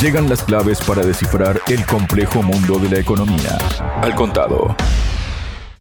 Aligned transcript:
Llegan 0.00 0.28
las 0.28 0.42
claves 0.42 0.78
para 0.82 1.02
descifrar 1.02 1.58
el 1.68 1.86
complejo 1.86 2.42
mundo 2.42 2.78
de 2.78 2.90
la 2.90 2.98
economía. 2.98 3.56
Al 4.02 4.14
contado. 4.14 4.76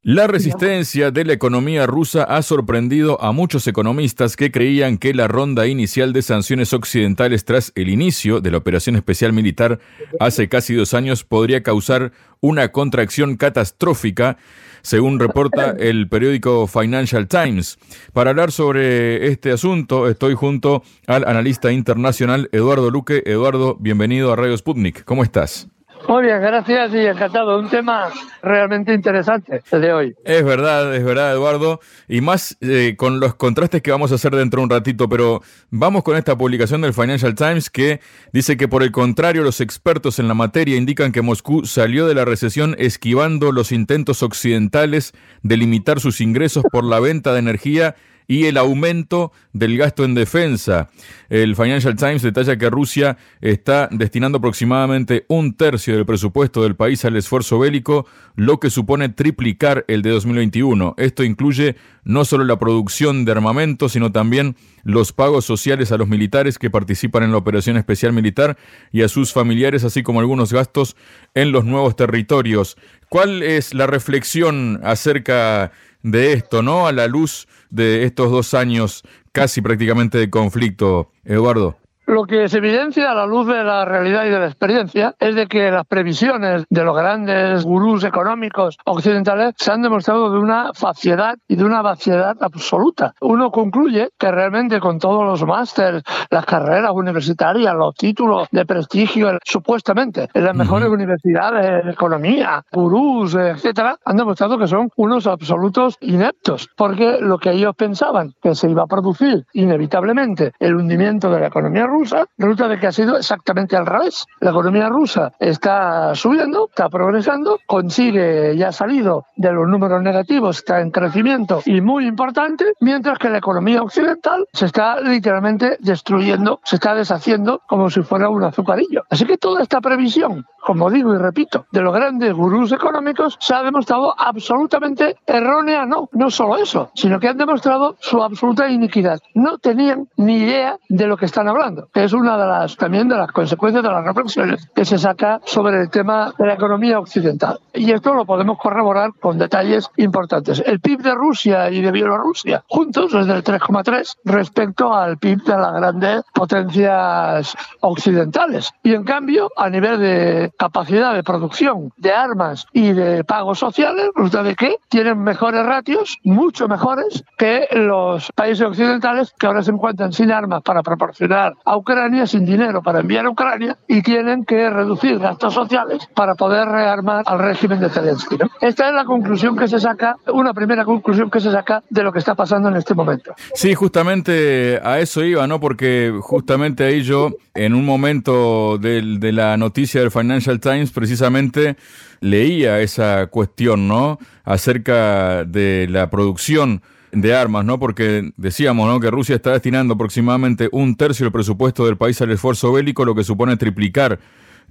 La 0.07 0.27
resistencia 0.27 1.09
de 1.09 1.25
la 1.25 1.33
economía 1.33 1.87
rusa 1.87 2.25
ha 2.25 2.43
sorprendido 2.43 3.19
a 3.23 3.31
muchos 3.31 3.65
economistas 3.65 4.35
que 4.35 4.51
creían 4.51 4.99
que 4.99 5.15
la 5.15 5.27
ronda 5.27 5.65
inicial 5.65 6.13
de 6.13 6.21
sanciones 6.21 6.73
occidentales 6.73 7.43
tras 7.43 7.71
el 7.73 7.89
inicio 7.89 8.39
de 8.39 8.51
la 8.51 8.57
operación 8.57 8.95
especial 8.97 9.33
militar 9.33 9.79
hace 10.19 10.47
casi 10.47 10.75
dos 10.75 10.93
años 10.93 11.23
podría 11.23 11.63
causar 11.63 12.11
una 12.39 12.71
contracción 12.71 13.35
catastrófica, 13.35 14.37
según 14.83 15.19
reporta 15.19 15.71
el 15.71 16.07
periódico 16.07 16.67
Financial 16.67 17.27
Times. 17.27 17.79
Para 18.13 18.29
hablar 18.29 18.51
sobre 18.51 19.25
este 19.25 19.51
asunto, 19.51 20.07
estoy 20.07 20.35
junto 20.35 20.83
al 21.07 21.27
analista 21.27 21.71
internacional 21.71 22.47
Eduardo 22.51 22.91
Luque. 22.91 23.23
Eduardo, 23.25 23.75
bienvenido 23.79 24.31
a 24.31 24.35
Radio 24.35 24.55
Sputnik. 24.55 25.03
¿Cómo 25.03 25.23
estás? 25.23 25.67
Muy 26.07 26.23
bien, 26.23 26.39
gracias 26.39 26.93
y 26.93 26.99
encantado. 26.99 27.57
Un 27.57 27.69
tema 27.69 28.09
realmente 28.43 28.93
interesante 28.93 29.61
el 29.71 29.81
de 29.81 29.93
hoy. 29.93 30.15
Es 30.23 30.43
verdad, 30.43 30.95
es 30.95 31.03
verdad, 31.03 31.33
Eduardo. 31.33 31.79
Y 32.07 32.21
más 32.21 32.57
eh, 32.61 32.95
con 32.95 33.19
los 33.19 33.35
contrastes 33.35 33.81
que 33.81 33.89
vamos 33.89 34.11
a 34.11 34.15
hacer 34.15 34.35
dentro 34.35 34.59
de 34.59 34.65
un 34.65 34.69
ratito, 34.69 35.09
pero 35.09 35.41
vamos 35.71 36.03
con 36.03 36.15
esta 36.15 36.37
publicación 36.37 36.81
del 36.81 36.93
Financial 36.93 37.33
Times 37.33 37.69
que 37.69 38.01
dice 38.31 38.55
que 38.55 38.67
por 38.67 38.83
el 38.83 38.91
contrario 38.91 39.43
los 39.43 39.61
expertos 39.61 40.19
en 40.19 40.27
la 40.27 40.35
materia 40.35 40.77
indican 40.77 41.11
que 41.11 41.23
Moscú 41.23 41.65
salió 41.65 42.07
de 42.07 42.13
la 42.13 42.25
recesión 42.25 42.75
esquivando 42.77 43.51
los 43.51 43.71
intentos 43.71 44.21
occidentales 44.21 45.13
de 45.41 45.57
limitar 45.57 45.99
sus 45.99 46.21
ingresos 46.21 46.63
por 46.71 46.83
la 46.83 46.99
venta 46.99 47.33
de 47.33 47.39
energía 47.39 47.95
y 48.27 48.45
el 48.45 48.57
aumento 48.57 49.31
del 49.53 49.77
gasto 49.77 50.03
en 50.03 50.15
defensa. 50.15 50.89
El 51.29 51.55
Financial 51.55 51.95
Times 51.95 52.21
detalla 52.21 52.57
que 52.57 52.69
Rusia 52.69 53.17
está 53.41 53.89
destinando 53.91 54.37
aproximadamente 54.37 55.25
un 55.27 55.55
tercio 55.55 55.95
del 55.95 56.05
presupuesto 56.05 56.63
del 56.63 56.75
país 56.75 57.03
al 57.05 57.15
esfuerzo 57.15 57.59
bélico, 57.59 58.05
lo 58.35 58.59
que 58.59 58.69
supone 58.69 59.09
triplicar 59.09 59.85
el 59.87 60.01
de 60.01 60.11
2021. 60.11 60.95
Esto 60.97 61.23
incluye 61.23 61.75
no 62.03 62.23
solo 62.25 62.43
la 62.43 62.59
producción 62.59 63.25
de 63.25 63.31
armamento, 63.31 63.89
sino 63.89 64.11
también 64.11 64.55
los 64.83 65.11
pagos 65.11 65.45
sociales 65.45 65.91
a 65.91 65.97
los 65.97 66.07
militares 66.07 66.59
que 66.59 66.69
participan 66.69 67.23
en 67.23 67.31
la 67.31 67.37
operación 67.37 67.77
especial 67.77 68.13
militar 68.13 68.57
y 68.91 69.01
a 69.01 69.07
sus 69.07 69.33
familiares, 69.33 69.83
así 69.83 70.03
como 70.03 70.19
algunos 70.19 70.53
gastos 70.53 70.95
en 71.33 71.51
los 71.51 71.65
nuevos 71.65 71.95
territorios. 71.95 72.77
¿Cuál 73.09 73.43
es 73.43 73.73
la 73.73 73.87
reflexión 73.87 74.79
acerca 74.83 75.71
de 76.05 76.33
esto, 76.33 76.61
¿no? 76.61 76.85
A 76.85 76.91
la 76.91 77.07
luz 77.07 77.47
de 77.71 78.03
estos 78.03 78.29
dos 78.29 78.53
años 78.53 79.01
casi 79.31 79.61
prácticamente 79.61 80.19
de 80.19 80.29
conflicto, 80.29 81.11
Eduardo. 81.23 81.77
Lo 82.07 82.25
que 82.25 82.47
se 82.49 82.59
evidencia 82.59 83.09
a 83.09 83.15
la 83.15 83.25
luz 83.25 83.47
de 83.47 83.63
la 83.63 83.83
realidad 83.83 84.25
y 84.25 84.29
de 84.29 84.37
la 84.37 84.45
experiencia 84.45 85.15
es 85.19 85.33
de 85.33 85.47
que 85.47 85.71
las 85.71 85.87
previsiones 85.87 86.63
de 86.69 86.83
los 86.83 86.95
grandes 86.95 87.63
gurús 87.63 88.03
económicos 88.03 88.77
occidentales 88.85 89.55
se 89.57 89.71
han 89.71 89.81
demostrado 89.81 90.31
de 90.31 90.37
una 90.37 90.71
faciedad 90.75 91.35
y 91.47 91.55
de 91.55 91.63
una 91.63 91.81
vaciedad 91.81 92.37
absoluta. 92.41 93.15
Uno 93.21 93.49
concluye 93.49 94.09
que 94.19 94.31
realmente 94.31 94.79
con 94.79 94.99
todos 94.99 95.23
los 95.25 95.43
másteres, 95.47 96.03
las 96.29 96.45
carreras 96.45 96.91
universitarias, 96.93 97.73
los 97.73 97.95
títulos 97.95 98.49
de 98.51 98.67
prestigio, 98.67 99.39
supuestamente 99.43 100.29
en 100.31 100.43
las 100.43 100.55
mejores 100.55 100.89
universidades 100.89 101.85
de 101.85 101.91
economía, 101.91 102.63
gurús, 102.71 103.33
etcétera, 103.33 103.97
han 104.05 104.17
demostrado 104.17 104.59
que 104.59 104.67
son 104.67 104.89
unos 104.95 105.25
absolutos 105.25 105.97
ineptos, 106.01 106.69
porque 106.77 107.17
lo 107.19 107.39
que 107.39 107.49
ellos 107.49 107.75
pensaban 107.75 108.35
que 108.43 108.53
se 108.53 108.69
iba 108.69 108.83
a 108.83 108.87
producir 108.87 109.43
inevitablemente 109.53 110.51
el 110.59 110.75
hundimiento 110.75 111.31
de 111.31 111.39
la 111.39 111.47
economía 111.47 111.87
rusa, 111.87 111.94
resulta 112.37 112.67
de 112.67 112.79
que 112.79 112.87
ha 112.87 112.91
sido 112.91 113.17
exactamente 113.17 113.75
al 113.75 113.85
revés. 113.85 114.25
La 114.39 114.51
economía 114.51 114.89
rusa 114.89 115.31
está 115.39 116.13
subiendo, 116.15 116.67
está 116.69 116.89
progresando, 116.89 117.59
consigue, 117.65 118.55
ya 118.57 118.69
ha 118.69 118.71
salido 118.71 119.25
de 119.35 119.51
los 119.51 119.67
números 119.67 120.01
negativos, 120.01 120.57
está 120.57 120.81
en 120.81 120.91
crecimiento 120.91 121.61
y 121.65 121.81
muy 121.81 122.07
importante, 122.07 122.73
mientras 122.79 123.17
que 123.19 123.29
la 123.29 123.37
economía 123.37 123.81
occidental 123.81 124.47
se 124.53 124.65
está 124.65 124.99
literalmente 125.01 125.77
destruyendo, 125.79 126.59
se 126.63 126.75
está 126.75 126.95
deshaciendo 126.95 127.61
como 127.67 127.89
si 127.89 128.01
fuera 128.01 128.29
un 128.29 128.43
azucarillo. 128.43 129.03
Así 129.09 129.25
que 129.25 129.37
toda 129.37 129.61
esta 129.61 129.81
previsión, 129.81 130.45
como 130.61 130.89
digo 130.89 131.13
y 131.13 131.17
repito, 131.17 131.65
de 131.71 131.81
los 131.81 131.93
grandes 131.93 132.33
gurús 132.33 132.71
económicos 132.71 133.37
se 133.39 133.53
ha 133.53 133.63
demostrado 133.63 134.13
absolutamente 134.17 135.15
errónea, 135.25 135.85
no, 135.85 136.09
no 136.13 136.29
solo 136.29 136.57
eso, 136.57 136.91
sino 136.95 137.19
que 137.19 137.27
han 137.27 137.37
demostrado 137.37 137.95
su 137.99 138.21
absoluta 138.23 138.69
iniquidad. 138.69 139.19
No 139.33 139.57
tenían 139.57 140.07
ni 140.17 140.37
idea 140.37 140.77
de 140.89 141.07
lo 141.07 141.17
que 141.17 141.25
están 141.25 141.47
hablando 141.47 141.84
es 141.93 142.13
una 142.13 142.37
de 142.37 142.45
las 142.45 142.75
también 142.77 143.07
de 143.07 143.15
las 143.15 143.31
consecuencias 143.31 143.83
de 143.83 143.89
las 143.89 144.03
reflexiones 144.03 144.69
que 144.73 144.85
se 144.85 144.97
saca 144.97 145.41
sobre 145.45 145.81
el 145.81 145.89
tema 145.89 146.33
de 146.37 146.47
la 146.47 146.53
economía 146.53 146.99
occidental. 146.99 147.59
Y 147.73 147.91
esto 147.91 148.13
lo 148.13 148.25
podemos 148.25 148.57
corroborar 148.57 149.11
con 149.19 149.37
detalles 149.37 149.89
importantes. 149.97 150.63
El 150.65 150.79
PIB 150.79 151.01
de 151.01 151.15
Rusia 151.15 151.69
y 151.69 151.81
de 151.81 151.91
Bielorrusia 151.91 152.63
juntos 152.67 153.13
es 153.13 153.27
del 153.27 153.43
3,3 153.43 154.17
respecto 154.25 154.93
al 154.93 155.17
PIB 155.17 155.43
de 155.43 155.57
las 155.57 155.73
grandes 155.73 156.23
potencias 156.33 157.55
occidentales. 157.81 158.71
Y 158.83 158.93
en 158.93 159.03
cambio, 159.03 159.51
a 159.55 159.69
nivel 159.69 159.99
de 159.99 160.51
capacidad 160.57 161.13
de 161.13 161.23
producción 161.23 161.91
de 161.97 162.11
armas 162.11 162.65
y 162.73 162.93
de 162.93 163.23
pagos 163.23 163.59
sociales, 163.59 164.09
resulta 164.15 164.43
de 164.43 164.55
que 164.55 164.77
tienen 164.89 165.23
mejores 165.23 165.65
ratios, 165.65 166.17
mucho 166.23 166.67
mejores 166.67 167.23
que 167.37 167.67
los 167.71 168.31
países 168.33 168.65
occidentales 168.65 169.33
que 169.37 169.47
ahora 169.47 169.63
se 169.63 169.71
encuentran 169.71 170.13
sin 170.13 170.31
armas 170.31 170.61
para 170.63 170.83
proporcionar 170.83 171.53
a 171.65 171.74
Ucrania 171.77 172.27
sin 172.27 172.45
dinero 172.45 172.81
para 172.81 172.99
enviar 172.99 173.25
a 173.25 173.29
Ucrania 173.29 173.77
y 173.87 174.01
tienen 174.01 174.45
que 174.45 174.69
reducir 174.69 175.19
gastos 175.19 175.53
sociales 175.53 176.07
para 176.13 176.35
poder 176.35 176.67
rearmar 176.67 177.23
al 177.25 177.39
régimen 177.39 177.79
de 177.79 177.89
Zelensky. 177.89 178.37
Esta 178.61 178.89
es 178.89 178.93
la 178.93 179.05
conclusión 179.05 179.55
que 179.57 179.67
se 179.67 179.79
saca, 179.79 180.15
una 180.33 180.53
primera 180.53 180.85
conclusión 180.85 181.29
que 181.29 181.39
se 181.39 181.51
saca 181.51 181.83
de 181.89 182.03
lo 182.03 182.11
que 182.11 182.19
está 182.19 182.35
pasando 182.35 182.69
en 182.69 182.75
este 182.75 182.93
momento. 182.93 183.33
Sí, 183.53 183.73
justamente 183.73 184.79
a 184.83 184.99
eso 184.99 185.23
iba, 185.23 185.47
¿no? 185.47 185.59
Porque 185.59 186.13
justamente 186.21 186.83
ahí 186.83 187.01
yo, 187.01 187.31
en 187.53 187.73
un 187.73 187.85
momento 187.85 188.77
de, 188.77 189.01
de 189.19 189.31
la 189.31 189.57
noticia 189.57 190.01
del 190.01 190.11
Financial 190.11 190.59
Times, 190.59 190.91
precisamente 190.91 191.75
leía 192.21 192.79
esa 192.79 193.27
cuestión, 193.27 193.87
¿no? 193.87 194.19
Acerca 194.43 195.43
de 195.45 195.87
la 195.89 196.09
producción 196.09 196.81
de 197.15 197.33
armas, 197.33 197.65
¿no? 197.65 197.79
Porque 197.79 198.31
decíamos, 198.37 198.87
¿no? 198.87 198.99
Que 198.99 199.09
Rusia 199.09 199.35
está 199.35 199.51
destinando 199.51 199.93
aproximadamente 199.93 200.69
un 200.71 200.95
tercio 200.95 201.25
del 201.25 201.31
presupuesto 201.31 201.85
del 201.85 201.97
país 201.97 202.21
al 202.21 202.31
esfuerzo 202.31 202.73
bélico, 202.73 203.05
lo 203.05 203.15
que 203.15 203.23
supone 203.23 203.57
triplicar 203.57 204.19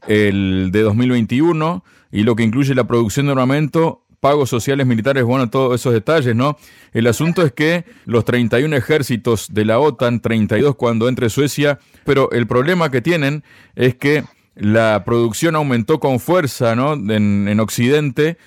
el 0.07 0.71
de 0.71 0.83
2021 0.83 1.85
y 2.13 2.23
lo 2.23 2.37
que 2.37 2.43
incluye 2.43 2.75
la 2.75 2.87
producción 2.87 3.27
de 3.27 3.33
armamento 3.33 4.03
pagos 4.21 4.49
sociales 4.49 4.87
militares, 4.87 5.23
bueno, 5.23 5.51
todos 5.51 5.79
esos 5.79 5.93
detalles, 5.93 6.35
¿no? 6.35 6.57
El 6.95 7.07
asunto 7.09 7.43
es 7.43 7.53
que 7.53 7.85
los 8.07 8.25
31 8.25 8.75
ejércitos 8.75 9.53
de 9.53 9.67
la 9.67 9.79
OTAN, 9.79 10.21
32 10.21 10.77
cuando 10.77 11.11
entre 11.11 11.29
Suecia, 11.29 11.79
pero 12.05 12.31
el 12.31 12.47
problema 12.47 12.91
que 12.91 13.03
tienen 13.03 13.45
es 13.75 13.97
que 13.97 14.25
la 14.55 15.03
producción 15.05 15.57
aumentó 15.57 16.01
con 16.01 16.21
fuerza, 16.21 16.75
¿no? 16.75 16.95
En, 16.95 17.49
en 17.49 17.61
Occidente 17.61 18.39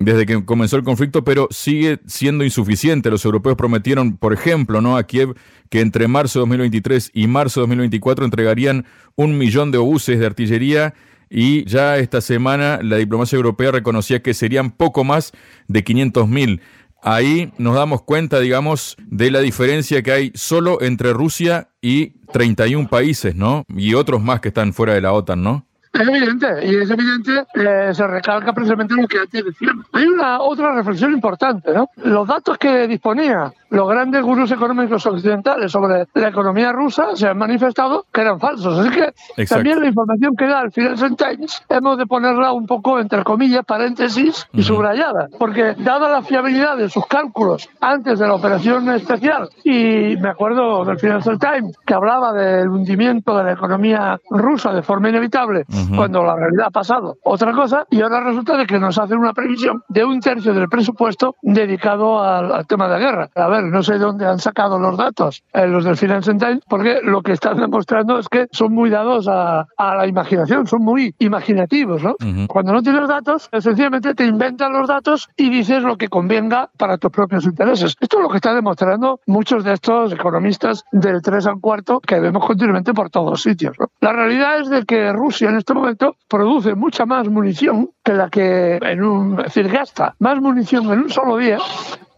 desde 0.00 0.24
que 0.24 0.44
comenzó 0.44 0.76
el 0.76 0.82
conflicto, 0.82 1.22
pero 1.24 1.46
sigue 1.50 2.00
siendo 2.06 2.42
insuficiente. 2.42 3.10
Los 3.10 3.24
europeos 3.24 3.54
prometieron, 3.54 4.16
por 4.16 4.32
ejemplo, 4.32 4.80
¿no? 4.80 4.96
a 4.96 5.04
Kiev 5.04 5.36
que 5.68 5.80
entre 5.80 6.08
marzo 6.08 6.40
de 6.40 6.40
2023 6.40 7.10
y 7.14 7.26
marzo 7.26 7.60
de 7.60 7.62
2024 7.64 8.24
entregarían 8.24 8.86
un 9.14 9.38
millón 9.38 9.70
de 9.70 9.78
obuses 9.78 10.18
de 10.18 10.26
artillería 10.26 10.94
y 11.28 11.64
ya 11.66 11.98
esta 11.98 12.20
semana 12.22 12.80
la 12.82 12.96
diplomacia 12.96 13.36
europea 13.36 13.70
reconocía 13.70 14.22
que 14.22 14.34
serían 14.34 14.72
poco 14.72 15.04
más 15.04 15.32
de 15.68 15.84
500 15.84 16.26
mil. 16.28 16.62
Ahí 17.02 17.52
nos 17.58 17.76
damos 17.76 18.02
cuenta, 18.02 18.40
digamos, 18.40 18.96
de 19.06 19.30
la 19.30 19.40
diferencia 19.40 20.02
que 20.02 20.12
hay 20.12 20.32
solo 20.34 20.80
entre 20.82 21.12
Rusia 21.12 21.68
y 21.80 22.14
31 22.32 22.88
países, 22.88 23.34
¿no? 23.34 23.64
Y 23.74 23.94
otros 23.94 24.22
más 24.22 24.40
que 24.40 24.48
están 24.48 24.72
fuera 24.72 24.94
de 24.94 25.00
la 25.02 25.12
OTAN, 25.12 25.42
¿no? 25.42 25.66
Es 25.92 26.08
evidente, 26.08 26.66
y 26.66 26.76
es 26.76 26.90
evidente, 26.90 27.44
eh, 27.54 27.92
se 27.92 28.06
recalca 28.06 28.52
precisamente 28.52 28.94
lo 28.94 29.08
que 29.08 29.18
antes 29.18 29.44
decíamos. 29.44 29.86
Hay 29.92 30.06
una 30.06 30.40
otra 30.40 30.72
reflexión 30.72 31.12
importante, 31.12 31.72
¿no? 31.74 31.88
Los 31.96 32.28
datos 32.28 32.56
que 32.58 32.86
disponía 32.86 33.52
los 33.70 33.88
grandes 33.88 34.22
gurús 34.22 34.50
económicos 34.50 35.06
occidentales 35.06 35.70
sobre 35.70 36.06
la 36.14 36.28
economía 36.28 36.72
rusa 36.72 37.14
se 37.14 37.28
han 37.28 37.38
manifestado 37.38 38.04
que 38.12 38.20
eran 38.20 38.40
falsos. 38.40 38.78
Así 38.78 38.90
que 38.90 39.46
también 39.46 39.80
la 39.80 39.86
información 39.86 40.34
que 40.36 40.46
da 40.46 40.62
el 40.62 40.72
Financial 40.72 41.16
Times 41.16 41.62
hemos 41.68 41.96
de 41.96 42.06
ponerla 42.06 42.52
un 42.52 42.66
poco 42.66 42.98
entre 42.98 43.22
comillas, 43.22 43.64
paréntesis 43.64 44.48
y 44.52 44.62
subrayada, 44.62 45.28
porque 45.38 45.74
dada 45.78 46.10
la 46.10 46.22
fiabilidad 46.22 46.76
de 46.76 46.88
sus 46.88 47.06
cálculos 47.06 47.68
antes 47.80 48.18
de 48.18 48.26
la 48.26 48.34
operación 48.34 48.90
especial, 48.90 49.48
y 49.62 50.16
me 50.16 50.30
acuerdo 50.30 50.84
del 50.84 50.98
Financial 50.98 51.38
Times 51.38 51.76
que 51.86 51.94
hablaba 51.94 52.32
del 52.32 52.68
hundimiento 52.68 53.36
de 53.36 53.44
la 53.44 53.52
economía 53.52 54.18
rusa 54.30 54.72
de 54.72 54.82
forma 54.82 55.10
inevitable, 55.10 55.64
cuando 55.94 56.22
la 56.22 56.36
realidad 56.36 56.66
ha 56.66 56.70
pasado 56.70 57.16
otra 57.22 57.52
cosa, 57.52 57.86
y 57.90 58.00
ahora 58.00 58.20
resulta 58.20 58.56
de 58.56 58.66
que 58.66 58.78
nos 58.78 58.98
hacen 58.98 59.18
una 59.18 59.32
previsión 59.32 59.82
de 59.88 60.04
un 60.04 60.20
tercio 60.20 60.54
del 60.54 60.68
presupuesto 60.68 61.36
dedicado 61.42 62.22
al, 62.22 62.66
tema 62.66 62.86
de 62.86 62.92
la 62.92 62.98
guerra. 62.98 63.30
A 63.34 63.48
ver, 63.48 63.64
no 63.64 63.82
sé 63.82 63.98
dónde 63.98 64.26
han 64.26 64.38
sacado 64.38 64.78
los 64.78 64.96
datos 64.96 65.42
eh, 65.52 65.66
los 65.66 65.84
del 65.84 65.96
Financial 65.96 66.36
Times, 66.36 66.60
porque 66.68 67.00
lo 67.02 67.22
que 67.22 67.32
están 67.32 67.58
demostrando 67.58 68.18
es 68.18 68.28
que 68.28 68.46
son 68.52 68.72
muy 68.72 68.90
dados 68.90 69.26
a, 69.28 69.66
la 69.78 70.06
imaginación, 70.06 70.66
son 70.66 70.82
muy 70.82 71.14
imaginativos, 71.18 72.02
¿no? 72.02 72.16
Cuando 72.48 72.72
no 72.72 72.82
tienes 72.82 73.08
datos, 73.08 73.48
sencillamente 73.58 74.14
te 74.14 74.24
inventan 74.24 74.72
los 74.72 74.88
datos 74.88 75.28
y 75.36 75.50
dices 75.50 75.82
lo 75.82 75.96
que 75.96 76.08
convenga 76.08 76.70
para 76.76 76.98
tus 76.98 77.10
propios 77.10 77.44
intereses. 77.44 77.96
Esto 78.00 78.18
es 78.18 78.22
lo 78.22 78.28
que 78.28 78.36
están 78.36 78.54
demostrando 78.54 79.20
muchos 79.26 79.64
de 79.64 79.72
estos 79.74 80.12
economistas 80.12 80.84
del 80.92 81.22
3 81.22 81.46
al 81.46 81.60
cuarto 81.60 82.00
que 82.00 82.20
vemos 82.20 82.46
continuamente 82.46 82.94
por 82.94 83.10
todos 83.10 83.42
sitios. 83.42 83.76
La 84.00 84.12
realidad 84.12 84.60
es 84.60 84.70
de 84.70 84.84
que 84.84 85.12
Rusia 85.12 85.50
en 85.50 85.56
este 85.56 85.69
momento 85.74 86.16
produce 86.28 86.74
mucha 86.74 87.06
más 87.06 87.28
munición 87.28 87.90
que 88.04 88.12
la 88.12 88.28
que 88.28 88.76
en 88.76 89.02
un, 89.02 89.38
es 89.38 89.46
decir, 89.46 89.68
gasta 89.68 90.14
más 90.18 90.40
munición 90.40 90.90
en 90.92 91.00
un 91.00 91.10
solo 91.10 91.36
día 91.36 91.58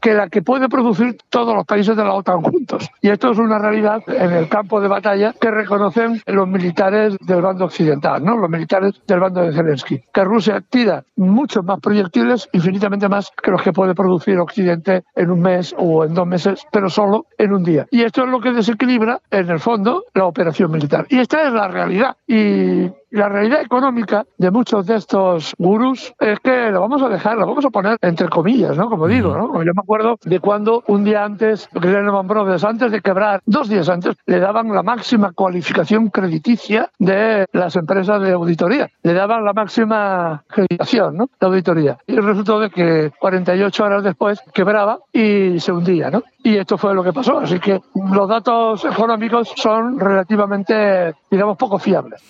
que 0.02 0.14
la 0.14 0.28
que 0.28 0.42
puede 0.42 0.68
producir 0.68 1.16
todos 1.30 1.54
los 1.54 1.64
países 1.64 1.96
de 1.96 2.02
la 2.02 2.12
OTAN 2.14 2.42
juntos. 2.42 2.90
Y 3.00 3.08
esto 3.08 3.30
es 3.30 3.38
una 3.38 3.58
realidad 3.58 4.02
en 4.08 4.32
el 4.32 4.48
campo 4.48 4.80
de 4.80 4.88
batalla 4.88 5.32
que 5.40 5.50
reconocen 5.50 6.20
los 6.26 6.48
militares 6.48 7.16
del 7.20 7.40
bando 7.40 7.66
occidental, 7.66 8.22
¿no? 8.22 8.36
los 8.36 8.50
militares 8.50 9.00
del 9.06 9.20
bando 9.20 9.42
de 9.42 9.52
Zelensky, 9.52 10.02
que 10.12 10.24
Rusia 10.24 10.60
tira 10.68 11.04
muchos 11.16 11.64
más 11.64 11.78
proyectiles, 11.78 12.48
infinitamente 12.52 13.08
más 13.08 13.30
que 13.40 13.52
los 13.52 13.62
que 13.62 13.72
puede 13.72 13.94
producir 13.94 14.38
Occidente 14.38 15.04
en 15.14 15.30
un 15.30 15.40
mes 15.40 15.72
o 15.78 16.04
en 16.04 16.14
dos 16.14 16.26
meses, 16.26 16.66
pero 16.72 16.90
solo 16.90 17.26
en 17.38 17.52
un 17.52 17.62
día. 17.62 17.86
Y 17.92 18.02
esto 18.02 18.24
es 18.24 18.28
lo 18.28 18.40
que 18.40 18.50
desequilibra, 18.50 19.20
en 19.30 19.48
el 19.50 19.60
fondo, 19.60 20.04
la 20.14 20.24
operación 20.24 20.72
militar. 20.72 21.06
Y 21.10 21.20
esta 21.20 21.46
es 21.46 21.52
la 21.52 21.68
realidad. 21.68 22.16
Y 22.26 22.90
la 23.12 23.28
realidad 23.28 23.60
económica 23.60 24.24
de 24.38 24.50
muchos 24.50 24.86
de 24.86 24.96
estos 24.96 25.54
gurús 25.58 26.14
es 26.18 26.40
que 26.40 26.70
lo 26.70 26.80
vamos 26.80 27.02
a 27.02 27.08
dejar, 27.08 27.36
lo 27.36 27.46
vamos 27.46 27.64
a 27.64 27.70
poner 27.70 27.98
entre 28.00 28.28
comillas, 28.28 28.76
¿no? 28.76 28.88
Como 28.88 29.06
digo, 29.06 29.36
¿no? 29.36 29.62
Yo 29.62 29.72
me 29.74 29.82
acuerdo 29.82 30.16
de 30.24 30.40
cuando 30.40 30.82
un 30.86 31.04
día 31.04 31.24
antes, 31.24 31.68
Lehman 31.80 32.26
Brothers, 32.26 32.64
antes 32.64 32.90
de 32.90 33.00
quebrar, 33.00 33.42
dos 33.44 33.68
días 33.68 33.88
antes, 33.88 34.16
le 34.26 34.40
daban 34.40 34.72
la 34.74 34.82
máxima 34.82 35.32
cualificación 35.32 36.08
crediticia 36.08 36.90
de 36.98 37.46
las 37.52 37.76
empresas 37.76 38.22
de 38.22 38.32
auditoría. 38.32 38.88
Le 39.02 39.12
daban 39.12 39.44
la 39.44 39.52
máxima 39.52 40.42
acreditación, 40.48 41.16
¿no? 41.18 41.28
De 41.38 41.46
auditoría. 41.46 41.98
Y 42.06 42.16
resultó 42.16 42.60
de 42.60 42.70
que 42.70 43.12
48 43.20 43.84
horas 43.84 44.04
después 44.04 44.40
quebraba 44.54 45.00
y 45.12 45.60
se 45.60 45.70
hundía, 45.70 46.10
¿no? 46.10 46.22
Y 46.42 46.56
esto 46.56 46.78
fue 46.78 46.94
lo 46.94 47.04
que 47.04 47.12
pasó. 47.12 47.38
Así 47.38 47.60
que 47.60 47.80
los 47.94 48.28
datos 48.28 48.84
económicos 48.84 49.52
son 49.54 50.00
relativamente, 50.00 51.14
digamos, 51.30 51.56
poco 51.56 51.78
fiables. 51.78 52.22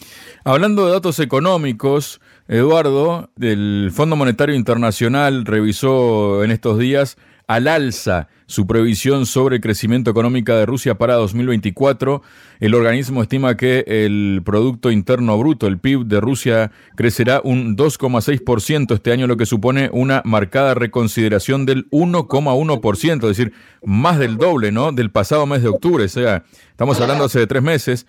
Hablando 0.44 0.86
de 0.86 0.92
datos 0.92 1.20
económicos, 1.20 2.20
Eduardo, 2.48 3.30
el 3.40 3.92
Fondo 3.94 4.16
Monetario 4.16 4.56
Internacional 4.56 5.44
revisó 5.44 6.42
en 6.42 6.50
estos 6.50 6.80
días 6.80 7.16
al 7.46 7.68
alza 7.68 8.28
su 8.46 8.66
previsión 8.66 9.24
sobre 9.24 9.56
el 9.56 9.62
crecimiento 9.62 10.10
económico 10.10 10.52
de 10.52 10.66
Rusia 10.66 10.96
para 10.96 11.14
2024. 11.14 12.22
El 12.58 12.74
organismo 12.74 13.22
estima 13.22 13.56
que 13.56 13.84
el 13.86 14.42
Producto 14.44 14.90
Interno 14.90 15.38
Bruto, 15.38 15.68
el 15.68 15.78
PIB 15.78 16.06
de 16.06 16.20
Rusia, 16.20 16.72
crecerá 16.96 17.40
un 17.44 17.76
2,6% 17.76 18.94
este 18.94 19.12
año, 19.12 19.28
lo 19.28 19.36
que 19.36 19.46
supone 19.46 19.90
una 19.92 20.22
marcada 20.24 20.74
reconsideración 20.74 21.66
del 21.66 21.88
1,1%, 21.90 23.14
es 23.14 23.36
decir, 23.36 23.52
más 23.84 24.18
del 24.18 24.38
doble 24.38 24.72
¿no? 24.72 24.90
del 24.90 25.12
pasado 25.12 25.46
mes 25.46 25.62
de 25.62 25.68
octubre. 25.68 26.04
O 26.04 26.08
sea, 26.08 26.42
estamos 26.70 27.00
hablando 27.00 27.24
hace 27.24 27.46
tres 27.46 27.62
meses. 27.62 28.06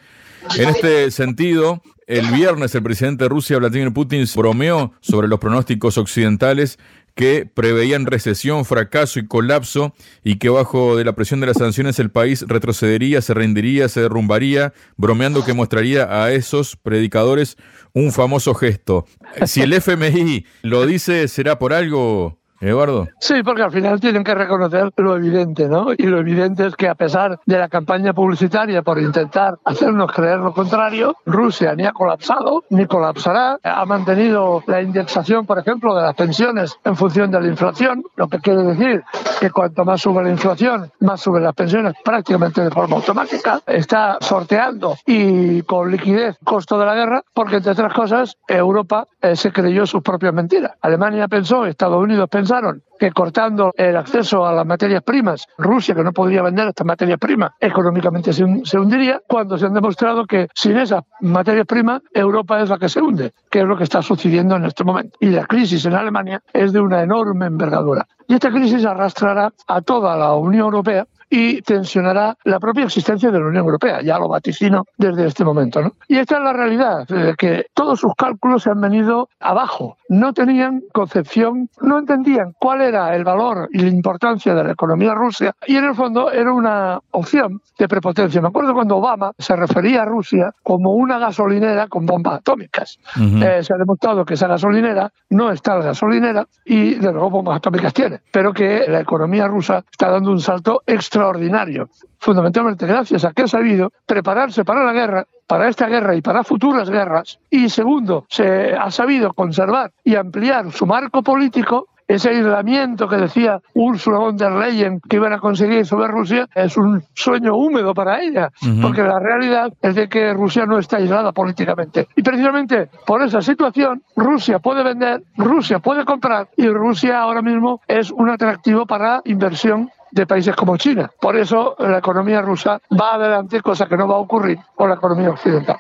En 0.58 0.70
este 0.70 1.12
sentido, 1.12 1.82
el 2.08 2.28
viernes 2.32 2.76
el 2.76 2.84
presidente 2.84 3.26
de 3.26 3.30
Rusia, 3.30 3.58
Vladimir 3.58 3.94
Putin, 3.94 4.26
bromeó 4.36 4.94
sobre 5.02 5.28
los 5.28 5.40
pronósticos 5.40 5.98
occidentales 5.98 6.78
que 7.16 7.46
preveían 7.52 8.06
recesión, 8.06 8.66
fracaso 8.66 9.20
y 9.20 9.28
colapso 9.28 9.94
y 10.24 10.38
que 10.38 10.50
bajo 10.50 10.96
de 10.96 11.06
la 11.06 11.14
presión 11.14 11.40
de 11.40 11.48
las 11.48 11.58
sanciones 11.58 12.00
el 12.00 12.10
país 12.10 12.44
retrocedería, 12.48 13.22
se 13.22 13.34
rendiría, 13.34 13.88
se 13.88 14.02
derrumbaría, 14.02 14.74
bromeando 14.98 15.46
que 15.46 15.54
mostraría 15.54 16.24
a 16.24 16.32
esos 16.32 16.76
predicadores 16.76 17.58
un 17.94 18.12
famoso 18.12 18.54
gesto. 18.56 19.06
Si 19.46 19.62
el 19.62 19.74
FMI 19.74 20.46
lo 20.64 20.86
dice, 20.86 21.28
¿será 21.28 21.60
por 21.60 21.74
algo, 21.74 22.40
Eduardo. 22.64 23.08
Sí, 23.20 23.44
porque 23.44 23.64
al 23.64 23.72
final 23.72 24.00
tienen 24.00 24.24
que 24.24 24.34
reconocer 24.34 24.92
lo 24.98 25.16
evidente, 25.18 25.68
¿no? 25.68 25.88
Y 25.98 26.04
lo 26.04 26.20
evidente 26.20 26.66
es 26.68 26.76
que 26.76 26.88
a 26.88 26.96
pesar 26.96 27.40
de 27.46 27.58
la 27.58 27.68
campaña 27.68 28.14
publicitaria 28.14 28.82
por 28.82 29.00
intentar 29.00 29.58
hacernos 29.66 30.12
creer 30.12 30.40
lo 30.40 30.54
contrario, 30.54 31.16
Rusia 31.26 31.76
ni 31.76 31.86
ha 31.86 31.92
colapsado 31.92 32.64
ni 32.70 32.86
colapsará. 32.86 33.60
Ha 33.64 33.86
mantenido 33.86 34.64
la 34.68 34.82
indexación, 34.82 35.46
por 35.46 35.60
ejemplo, 35.60 35.96
de 35.96 36.04
las 36.04 36.16
pensiones 36.16 36.78
en 36.86 36.96
función 36.96 37.32
de 37.32 37.42
la 37.42 37.48
inflación, 37.48 38.04
lo 38.16 38.28
que 38.28 38.40
quiere 38.40 38.64
decir 38.64 39.04
que 39.40 39.52
cuanto 39.52 39.84
más 39.84 40.02
sube 40.02 40.24
la 40.24 40.30
inflación, 40.30 40.90
más 41.02 41.22
suben 41.22 41.44
las 41.44 41.54
pensiones 41.54 41.94
prácticamente 42.04 42.62
de 42.62 42.72
forma 42.72 42.96
automática. 42.96 43.60
Está 43.68 44.18
sorteando 44.22 44.96
y 45.06 45.62
con 45.64 45.92
liquidez 45.92 46.38
costo 46.44 46.80
de 46.80 46.86
la 46.86 46.96
guerra, 46.96 47.24
porque 47.34 47.58
entre 47.58 47.74
otras 47.74 47.94
cosas 47.94 48.38
Europa 48.48 49.08
eh, 49.22 49.36
se 49.36 49.52
creyó 49.52 49.86
sus 49.86 50.02
propias 50.02 50.34
mentiras. 50.34 50.72
Alemania 50.82 51.28
pensó, 51.28 51.66
Estados 51.66 52.02
Unidos 52.02 52.30
pensó 52.30 52.53
que 53.00 53.12
cortando 53.12 53.74
el 53.76 53.98
acceso 53.98 54.46
a 54.46 54.54
las 54.54 54.66
materias 54.66 55.04
primas, 55.04 55.46
Rusia, 55.58 55.96
que 55.96 56.04
no 56.04 56.12
podría 56.12 56.42
vender 56.42 56.68
estas 56.70 56.86
materias 56.86 57.20
primas, 57.20 57.52
económicamente 57.60 58.32
se, 58.32 58.44
hundiría, 58.78 59.22
cuando 59.28 59.58
se 59.58 59.66
han 59.66 59.74
demostrado 59.74 60.26
que 60.26 60.48
sin 60.54 60.78
esas 60.78 61.04
materias 61.22 61.66
primas, 61.66 62.02
Europa 62.14 62.62
es 62.62 62.70
la 62.70 62.78
que 62.78 62.90
se 62.90 63.02
hunde, 63.02 63.34
que 63.50 63.60
es 63.60 63.66
lo 63.66 63.78
que 63.78 63.84
está 63.84 64.02
sucediendo 64.02 64.56
en 64.56 64.66
este 64.66 64.84
momento. 64.84 65.18
Y 65.20 65.28
la 65.28 65.46
crisis 65.46 65.86
en 65.86 65.96
Alemania 65.96 66.42
es 66.54 66.72
de 66.72 66.80
una 66.80 67.02
enorme 67.02 67.48
envergadura. 67.48 68.08
Y 68.28 68.36
esta 68.36 68.52
crisis 68.52 68.86
arrastrará 68.86 69.52
a 69.68 69.82
toda 69.82 70.16
la 70.16 70.34
Unión 70.34 70.66
Europea 70.66 71.06
y 71.36 71.64
tensionará 71.64 72.38
la 72.44 72.60
propia 72.60 72.86
existencia 72.86 73.32
de 73.32 73.40
la 73.40 73.48
Unión 73.48 73.66
Europea. 73.66 74.04
Ya 74.04 74.20
lo 74.20 74.28
vaticino 74.28 74.86
desde 75.00 75.26
este 75.26 75.44
momento. 75.44 75.82
¿no? 75.82 75.94
Y 76.08 76.18
esta 76.18 76.38
es 76.38 76.44
la 76.44 76.54
realidad, 76.54 77.08
que 77.40 77.66
todos 77.74 78.00
sus 78.00 78.14
cálculos 78.16 78.62
se 78.62 78.70
han 78.70 78.80
venido 78.80 79.30
abajo. 79.40 79.98
No 80.10 80.34
tenían 80.34 80.84
concepción, 80.94 81.72
no 81.82 81.98
entendían 81.98 82.54
cuál 82.60 82.82
era 82.82 83.16
el 83.16 83.24
valor 83.24 83.68
y 83.72 83.80
la 83.80 83.90
importancia 83.90 84.54
de 84.54 84.64
la 84.64 84.74
economía 84.74 85.16
rusa 85.16 85.56
y 85.66 85.76
en 85.76 85.86
el 85.86 85.96
fondo 85.96 86.32
era 86.32 86.54
una 86.54 87.00
opción 87.10 87.62
de 87.80 87.88
prepotencia. 87.88 88.40
Me 88.40 88.50
acuerdo 88.50 88.76
cuando 88.76 88.98
Obama 88.98 89.32
se 89.40 89.56
refería 89.56 90.04
a 90.04 90.06
Rusia 90.06 90.54
como 90.62 90.92
una 90.92 91.18
gasolinera 91.18 91.88
con 91.88 92.06
bombas 92.06 92.42
atómicas. 92.42 93.00
Eh, 93.18 93.64
se 93.64 93.74
ha 93.74 93.78
demostrado 93.78 94.24
que 94.24 94.36
esa 94.36 94.48
gasolinera 94.48 95.12
no 95.32 95.52
está 95.52 95.78
la 95.78 95.86
gasolinera 95.86 96.48
y 96.64 96.94
de 96.94 97.12
luego 97.12 97.32
bombas 97.32 97.58
atómicas 97.58 97.92
tiene, 97.92 98.22
pero 98.32 98.54
que 98.54 98.86
la 98.88 99.00
economía 99.00 99.48
rusa 99.48 99.84
está 99.92 100.12
dando 100.12 100.30
un 100.30 100.40
salto 100.40 100.84
extra 100.86 101.23
extraordinario, 101.24 101.90
fundamentalmente 102.20 102.86
gracias 102.86 103.24
a 103.24 103.32
que 103.32 103.44
ha 103.44 103.48
sabido 103.48 103.92
prepararse 104.06 104.66
para 104.66 104.84
la 104.84 104.92
guerra, 104.92 105.26
para 105.48 105.70
esta 105.70 105.88
guerra 105.88 106.16
y 106.16 106.22
para 106.22 106.44
futuras 106.44 106.90
guerras. 106.90 107.40
Y 107.50 107.70
segundo, 107.70 108.26
se 108.30 108.74
ha 108.74 108.92
sabido 108.92 109.34
conservar 109.34 109.92
y 110.04 110.16
ampliar 110.16 110.72
su 110.72 110.86
marco 110.86 111.24
político 111.24 111.88
ese 112.06 112.30
aislamiento 112.30 113.08
que 113.08 113.16
decía 113.16 113.62
Ursula 113.74 114.18
von 114.18 114.36
der 114.36 114.52
Leyen 114.52 115.00
que 115.00 115.16
iban 115.16 115.32
a 115.32 115.40
conseguir 115.40 115.86
sobre 115.86 116.08
Rusia 116.08 116.50
es 116.54 116.76
un 116.76 117.02
sueño 117.14 117.56
húmedo 117.56 117.94
para 117.94 118.22
ella, 118.22 118.52
porque 118.82 119.02
la 119.04 119.20
realidad 119.20 119.74
es 119.82 119.96
de 119.96 120.10
que 120.10 120.34
Rusia 120.34 120.66
no 120.66 120.78
está 120.78 120.98
aislada 120.98 121.32
políticamente. 121.32 122.10
Y 122.16 122.22
precisamente 122.22 122.90
por 123.06 123.24
esa 123.24 123.42
situación, 123.42 124.04
Rusia 124.18 124.60
puede 124.60 124.84
vender, 124.84 125.24
Rusia 125.38 125.80
puede 125.80 126.04
comprar 126.04 126.50
y 126.58 126.68
Rusia 126.68 127.22
ahora 127.22 127.42
mismo 127.42 127.82
es 127.88 128.12
un 128.12 128.30
atractivo 128.30 128.86
para 128.86 129.22
inversión 129.24 129.90
de 130.14 130.28
países 130.28 130.56
como 130.56 130.78
China. 130.78 131.12
Por 131.20 131.36
eso 131.36 131.76
la 131.80 131.98
economía 131.98 132.42
rusa 132.42 132.80
va 132.92 133.16
adelante, 133.16 133.62
cosa 133.62 133.88
que 133.88 133.98
no 133.98 134.08
va 134.08 134.16
a 134.16 134.20
ocurrir 134.20 134.60
con 134.76 134.90
la 134.90 134.96
economía 134.96 135.32
occidental. 135.32 135.78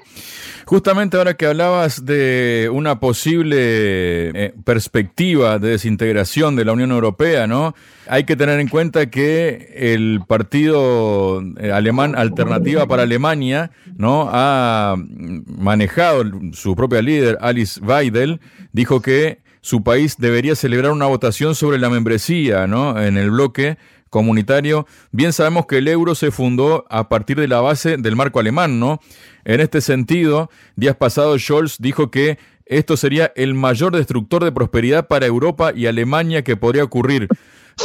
Justamente 0.66 1.18
ahora 1.18 1.36
que 1.36 1.46
hablabas 1.46 2.06
de 2.06 2.70
una 2.72 3.00
posible 3.00 3.58
eh, 3.60 4.54
perspectiva 4.64 5.60
de 5.60 5.72
desintegración 5.72 6.56
de 6.56 6.66
la 6.66 6.72
Unión 6.72 6.92
Europea, 6.92 7.48
¿no? 7.48 7.76
Hay 8.08 8.24
que 8.24 8.36
tener 8.36 8.60
en 8.60 8.70
cuenta 8.70 9.08
que 9.08 9.72
el 9.76 10.22
partido 10.26 11.44
eh, 11.58 11.72
alemán 11.72 12.16
Alternativa 12.16 12.88
para 12.88 13.04
Alemania, 13.04 13.72
¿no? 13.98 14.30
Ha 14.32 14.96
manejado 15.46 16.24
su 16.54 16.76
propia 16.76 17.02
líder, 17.02 17.38
Alice 17.42 17.80
Weidel, 17.82 18.40
dijo 18.72 19.02
que 19.02 19.44
su 19.62 19.84
país 19.84 20.16
debería 20.18 20.56
celebrar 20.56 20.92
una 20.92 21.06
votación 21.06 21.56
sobre 21.56 21.78
la 21.78 21.90
membresía, 21.90 22.68
¿no? 22.68 23.02
En 23.02 23.18
el 23.18 23.32
bloque 23.32 23.78
comunitario, 24.14 24.86
bien 25.12 25.34
sabemos 25.34 25.66
que 25.66 25.80
el 25.80 25.88
euro 25.88 26.14
se 26.14 26.30
fundó 26.30 26.86
a 26.90 27.10
partir 27.10 27.40
de 27.40 27.48
la 27.48 27.62
base 27.62 27.98
del 27.98 28.16
marco 28.16 28.40
alemán, 28.40 28.80
¿no? 28.80 29.00
En 29.44 29.60
este 29.60 29.82
sentido, 29.82 30.52
días 30.76 30.96
pasados 30.96 31.42
Scholz 31.42 31.78
dijo 31.80 32.12
que 32.12 32.38
esto 32.68 32.96
sería 32.96 33.34
el 33.36 33.56
mayor 33.56 33.96
destructor 33.96 34.44
de 34.44 34.52
prosperidad 34.52 35.08
para 35.08 35.26
Europa 35.26 35.74
y 35.76 35.88
Alemania 35.88 36.44
que 36.44 36.56
podría 36.56 36.84
ocurrir. 36.84 37.28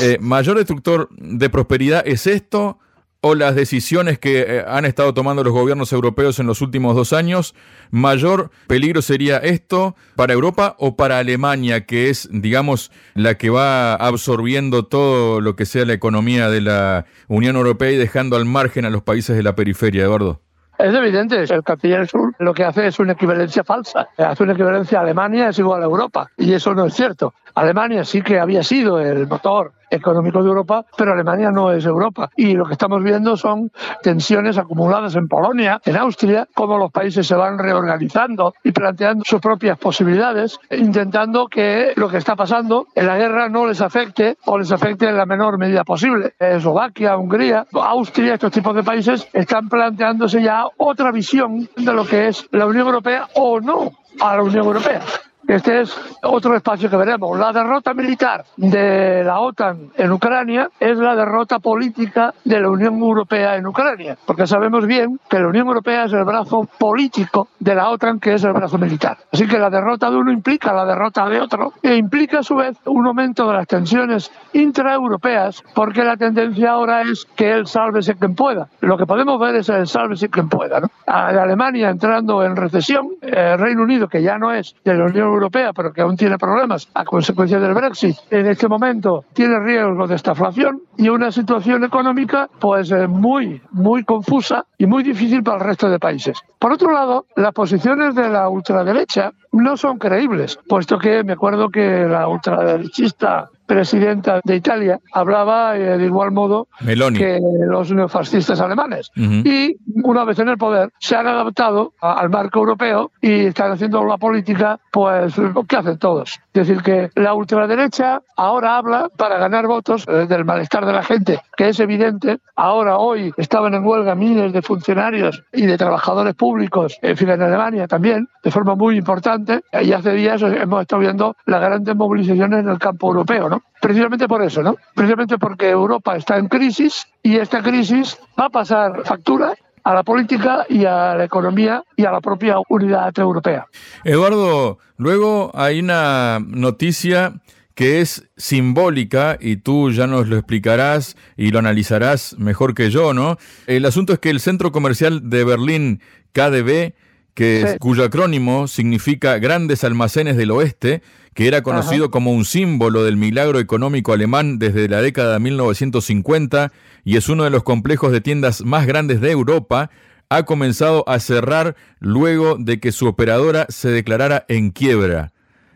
Eh, 0.03 0.19
¿Mayor 0.21 0.59
destructor 0.59 1.09
de 1.17 1.49
prosperidad 1.49 2.07
es 2.07 2.27
esto 2.27 2.79
o 3.21 3.35
las 3.35 3.55
decisiones 3.55 4.19
que 4.19 4.41
eh, 4.41 4.65
han 4.67 4.85
estado 4.85 5.13
tomando 5.13 5.43
los 5.43 5.53
gobiernos 5.53 5.93
europeos 5.93 6.39
en 6.39 6.47
los 6.47 6.61
últimos 6.61 6.95
dos 6.95 7.13
años, 7.13 7.55
mayor 7.91 8.51
peligro 8.69 9.03
sería 9.03 9.39
esto 9.39 9.97
para 10.15 10.35
Europa 10.35 10.77
o 10.79 10.97
para 10.97 11.19
Alemania, 11.19 11.85
que 11.85 12.11
es, 12.11 12.29
digamos, 12.31 12.93
la 13.15 13.37
que 13.37 13.51
va 13.51 13.95
absorbiendo 13.95 14.87
todo 14.87 15.41
lo 15.41 15.57
que 15.57 15.67
sea 15.67 15.85
la 15.85 15.95
economía 15.95 16.49
de 16.49 16.61
la 16.61 17.07
Unión 17.27 17.57
Europea 17.57 17.91
y 17.91 17.97
dejando 17.97 18.37
al 18.37 18.45
margen 18.45 18.85
a 18.85 18.91
los 18.91 19.03
países 19.03 19.37
de 19.37 19.43
la 19.43 19.57
periferia, 19.57 20.05
Eduardo. 20.05 20.41
Es 20.79 20.95
evidente, 20.95 21.43
el 21.43 21.65
canciller 21.65 22.07
sur 22.07 22.33
lo 22.39 22.55
que 22.55 22.63
hace 22.63 22.87
es 22.87 23.01
una 23.01 23.15
equivalencia 23.15 23.65
falsa. 23.65 24.09
Hace 24.17 24.45
una 24.45 24.53
equivalencia 24.53 25.01
a 25.01 25.03
Alemania 25.03 25.49
es 25.49 25.59
igual 25.59 25.83
a 25.83 25.87
Europa. 25.87 26.31
Y 26.37 26.53
eso 26.53 26.73
no 26.73 26.87
es 26.87 26.95
cierto. 26.95 27.35
Alemania 27.57 28.05
sí 28.05 28.23
que 28.23 28.39
había 28.39 28.63
sido 28.63 29.01
el 29.01 29.27
motor 29.27 29.73
económico 29.91 30.43
de 30.43 30.49
Europa, 30.49 30.85
pero 30.97 31.13
Alemania 31.13 31.51
no 31.51 31.73
es 31.73 31.85
Europa. 31.85 32.31
Y 32.37 32.55
lo 32.55 32.65
que 32.67 32.73
estamos 32.73 33.03
viendo 33.03 33.37
son 33.37 33.71
tensiones 34.03 34.59
acumuladas 34.59 35.15
en 35.17 35.29
Polonia, 35.29 35.81
en 35.85 35.97
Austria, 35.97 36.47
cómo 36.55 36.79
los 36.79 36.91
países 36.91 37.27
se 37.27 37.35
van 37.35 37.59
reorganizando 37.59 38.55
y 38.65 38.73
planteando 38.73 39.25
sus 39.25 39.41
propias 39.41 39.79
posibilidades, 39.79 40.59
intentando 40.71 41.49
que 41.49 41.93
lo 41.97 42.09
que 42.09 42.19
está 42.19 42.37
pasando 42.37 42.87
en 42.95 43.07
la 43.07 43.17
guerra 43.17 43.49
no 43.49 43.67
les 43.67 43.81
afecte 43.81 44.37
o 44.47 44.59
les 44.59 44.73
afecte 44.73 45.09
en 45.09 45.17
la 45.17 45.27
menor 45.27 45.59
medida 45.59 45.85
posible. 45.85 46.35
Eslovaquia, 46.39 47.17
Hungría, 47.17 47.67
Austria, 47.73 48.35
estos 48.35 48.53
tipos 48.53 48.75
de 48.75 48.83
países 48.83 49.29
están 49.33 49.69
planteándose 49.69 50.43
ya 50.43 50.65
otra 50.77 51.13
visión 51.13 51.69
de 51.77 51.93
lo 51.93 52.05
que 52.05 52.29
es 52.29 52.47
la 52.53 52.67
Unión 52.67 52.87
Europea 52.87 53.29
o 53.35 53.61
no 53.61 53.93
a 54.21 54.37
la 54.37 54.43
Unión 54.43 54.65
Europea. 54.65 55.01
Este 55.49 55.81
es 55.81 55.99
otro 56.23 56.55
espacio 56.55 56.91
que 56.91 56.97
veremos. 56.99 57.39
La 57.39 57.55
derrota 57.55 57.95
militar 57.95 58.45
de 58.59 59.25
la 59.25 59.41
OTAN 59.41 59.93
en 59.97 60.13
Ucrania 60.13 60.69
es 60.79 60.99
la 60.99 61.17
derrota 61.17 61.59
política 61.59 62.35
de 62.45 62.61
la 62.61 62.69
Unión 62.69 62.99
Europea 62.99 63.57
en 63.57 63.67
Ucrania, 63.67 64.19
porque 64.27 64.47
sabemos 64.47 64.87
bien 64.87 65.19
que 65.27 65.39
la 65.39 65.49
Unión 65.49 65.69
Europea 65.69 66.05
es 66.05 66.13
el 66.13 66.25
brazo 66.25 66.69
político 66.79 67.49
de 67.59 67.75
la 67.75 67.89
OTAN, 67.89 68.21
que 68.21 68.35
es 68.35 68.45
el 68.45 68.53
brazo 68.53 68.77
militar. 68.77 69.17
Así 69.33 69.49
que 69.49 69.59
la 69.59 69.71
derrota 69.71 70.11
de 70.11 70.19
uno 70.19 70.31
implica 70.31 70.75
la 70.75 70.85
derrota 70.85 71.27
de 71.27 71.41
otro 71.41 71.73
e 71.83 71.97
implica 71.97 72.41
a 72.41 72.43
su 72.43 72.55
vez 72.55 72.77
un 72.85 73.07
aumento 73.07 73.49
de 73.49 73.55
las 73.55 73.67
tensiones 73.67 74.31
intraeuropeas, 74.53 75.65
porque 75.75 76.05
la 76.05 76.19
tendencia 76.19 76.73
ahora 76.73 77.01
es 77.01 77.27
que 77.37 77.53
él 77.53 77.67
sálvese 77.67 78.17
quien 78.17 78.35
pueda. 78.35 78.69
Lo 78.81 78.99
que 78.99 79.07
podemos 79.07 79.41
ver 79.41 79.57
es 79.57 79.71
el 79.71 79.87
sálvese 79.87 80.29
quien 80.29 80.51
pueda. 80.51 80.81
¿no? 80.81 80.91
Alemania 81.07 81.89
entrando 81.89 82.45
en 82.45 82.55
recesión, 82.55 83.09
el 83.29 83.59
Reino 83.59 83.83
Unido, 83.83 84.09
que 84.09 84.23
ya 84.23 84.39
no 84.39 84.53
es 84.53 84.75
de 84.85 84.95
la 84.95 85.05
Unión 85.05 85.27
Europea, 85.27 85.39
Europea, 85.39 85.73
pero 85.73 85.93
que 85.93 86.01
aún 86.03 86.17
tiene 86.17 86.37
problemas 86.37 86.89
a 86.95 87.05
consecuencia 87.05 87.61
del 87.61 87.73
Brexit, 87.73 88.17
en 88.31 88.47
este 88.47 88.69
momento 88.69 89.25
tiene 89.33 89.59
riesgo 89.61 90.07
de 90.07 90.17
estaflación 90.17 90.83
y 90.97 91.09
una 91.09 91.31
situación 91.31 91.85
económica 91.85 92.49
pues 92.59 92.91
eh, 92.91 93.07
muy, 93.07 93.63
muy 93.71 94.05
confusa 94.05 94.65
y 94.77 94.87
muy 94.87 95.03
difícil 95.03 95.43
para 95.43 95.59
el 95.59 95.65
resto 95.65 95.89
de 95.89 95.99
países. 95.99 96.39
Por 96.59 96.73
otro 96.73 96.93
lado, 96.93 97.27
las 97.37 97.53
posiciones 97.53 98.15
de 98.15 98.29
la 98.29 98.49
ultraderecha 98.49 99.33
no 99.53 99.77
son 99.77 99.99
creíbles, 99.99 100.59
puesto 100.69 100.99
que 100.99 101.23
me 101.23 101.35
acuerdo 101.35 101.69
que 101.69 102.07
la 102.09 102.29
ultraderechista 102.29 103.49
presidenta 103.69 104.41
de 104.43 104.57
Italia 104.57 104.99
hablaba 105.13 105.77
eh, 105.77 105.99
de 105.99 106.07
igual 106.07 106.33
modo 106.33 106.69
que 106.81 107.39
los 107.69 107.93
neofascistas 107.93 108.61
alemanes. 108.61 109.11
Y 109.15 109.77
una 110.03 110.25
vez 110.25 110.39
en 110.39 110.49
el 110.49 110.57
poder 110.57 110.91
se 110.99 111.15
han 111.15 111.27
adaptado 111.27 111.93
al 112.01 112.31
marco 112.31 112.61
europeo 112.61 113.13
y 113.21 113.47
están 113.47 113.73
haciendo 113.73 114.05
la 114.05 114.17
política, 114.17 114.81
pues 114.99 115.39
lo 115.39 115.63
que 115.63 115.77
hacen 115.77 115.97
todos. 115.97 116.41
Es 116.53 116.67
decir, 116.67 116.83
que 116.83 117.11
la 117.15 117.33
ultraderecha 117.33 118.21
ahora 118.37 118.79
habla 118.79 119.09
para 119.17 119.39
ganar 119.39 119.69
votos 119.69 120.05
eh, 120.09 120.27
del 120.27 120.45
malestar 120.45 120.85
de 120.85 120.93
la 120.93 121.05
gente, 121.05 121.41
que 121.57 121.69
es 121.69 121.79
evidente. 121.79 122.41
Ahora, 122.57 122.99
hoy, 122.99 123.33
estaban 123.37 123.75
en 123.75 123.87
huelga 123.87 124.17
miles 124.17 124.53
de 124.53 124.61
funcionarios 124.61 125.45
y 125.53 125.67
de 125.67 125.79
trabajadores 125.79 126.35
públicos, 126.35 126.99
en 127.01 127.17
fin, 127.17 127.31
en 127.31 127.43
Alemania 127.43 127.87
también, 127.87 128.27
de 128.43 128.51
forma 128.51 128.75
muy 128.75 128.99
importante. 128.99 129.61
Y 129.81 129.93
hace 129.93 130.15
días 130.15 130.43
hemos 130.43 130.83
estado 130.83 130.99
viendo 130.99 131.37
las 131.47 131.61
grandes 131.61 131.95
movilizaciones 131.95 132.59
en 132.59 132.69
el 132.69 132.81
campo 132.81 133.07
europeo, 133.07 133.49
¿no? 133.49 133.63
Precisamente 133.81 134.27
por 134.27 134.43
eso, 134.43 134.65
¿no? 134.65 134.75
Precisamente 134.97 135.39
porque 135.39 135.71
Europa 135.71 136.17
está 136.17 136.39
en 136.39 136.49
crisis 136.49 137.07
y 137.23 137.37
esta 137.37 137.63
crisis 137.63 138.19
va 138.37 138.47
a 138.47 138.51
pasar 138.51 139.05
factura 139.05 139.55
a 139.89 139.95
la 139.95 140.03
política 140.03 140.67
y 140.69 140.85
a 140.85 141.15
la 141.15 141.25
economía 141.25 141.83
y 141.97 142.05
a 142.05 142.13
la 142.13 142.21
propia 142.21 142.57
unidad 142.69 143.19
europea. 143.19 143.65
Eduardo, 144.05 144.79
luego 144.99 145.51
hay 145.55 145.81
una 145.81 146.41
noticia 146.47 147.41
que 147.75 148.03
es 148.03 148.29
simbólica 148.37 149.39
y 149.41 149.57
tú 149.57 149.91
ya 149.91 150.07
nos 150.07 150.29
lo 150.29 150.37
explicarás 150.37 151.17
y 151.39 151.53
lo 151.53 151.59
analizarás 151.59 152.37
mejor 152.39 152.75
que 152.75 152.91
yo, 152.91 153.15
¿no? 153.15 153.39
El 153.67 153.87
asunto 153.87 154.13
es 154.13 154.19
que 154.19 154.29
el 154.29 154.41
centro 154.41 154.73
comercial 154.73 155.31
de 155.31 155.45
Berlín, 155.45 156.03
KDB, 156.33 156.93
que 157.39 157.77
cuyo 157.79 158.03
acrónimo 158.03 158.67
significa 158.67 159.39
Grandes 159.39 159.85
Almacenes 159.85 160.37
del 160.37 160.51
Oeste, 160.51 161.03
que 161.35 161.47
era 161.47 161.63
conocido 161.63 162.11
como 162.11 162.33
un 162.33 162.45
símbolo 162.45 163.05
del 163.05 163.17
milagro 163.17 163.61
económico 163.61 164.13
alemán 164.13 164.59
desde 164.59 164.89
la 164.89 165.01
década 165.01 165.35
de 165.35 165.39
1950 165.39 166.73
y 167.05 167.17
es 167.17 167.29
uno 167.29 167.45
de 167.45 167.51
los 167.51 167.63
complejos 167.63 168.11
de 168.11 168.21
tiendas 168.21 168.63
más 168.63 168.89
grandes 168.89 169.21
de 169.21 169.31
Europa, 169.31 169.89
ha 170.29 170.43
comenzado 170.47 171.09
a 171.09 171.21
cerrar 171.21 171.77
luego 172.01 172.57
de 172.59 172.81
que 172.81 172.91
su 172.91 173.07
operadora 173.07 173.67
se 173.69 173.89
declarara 173.91 174.45
en 174.49 174.73
quiebra. 174.73 175.33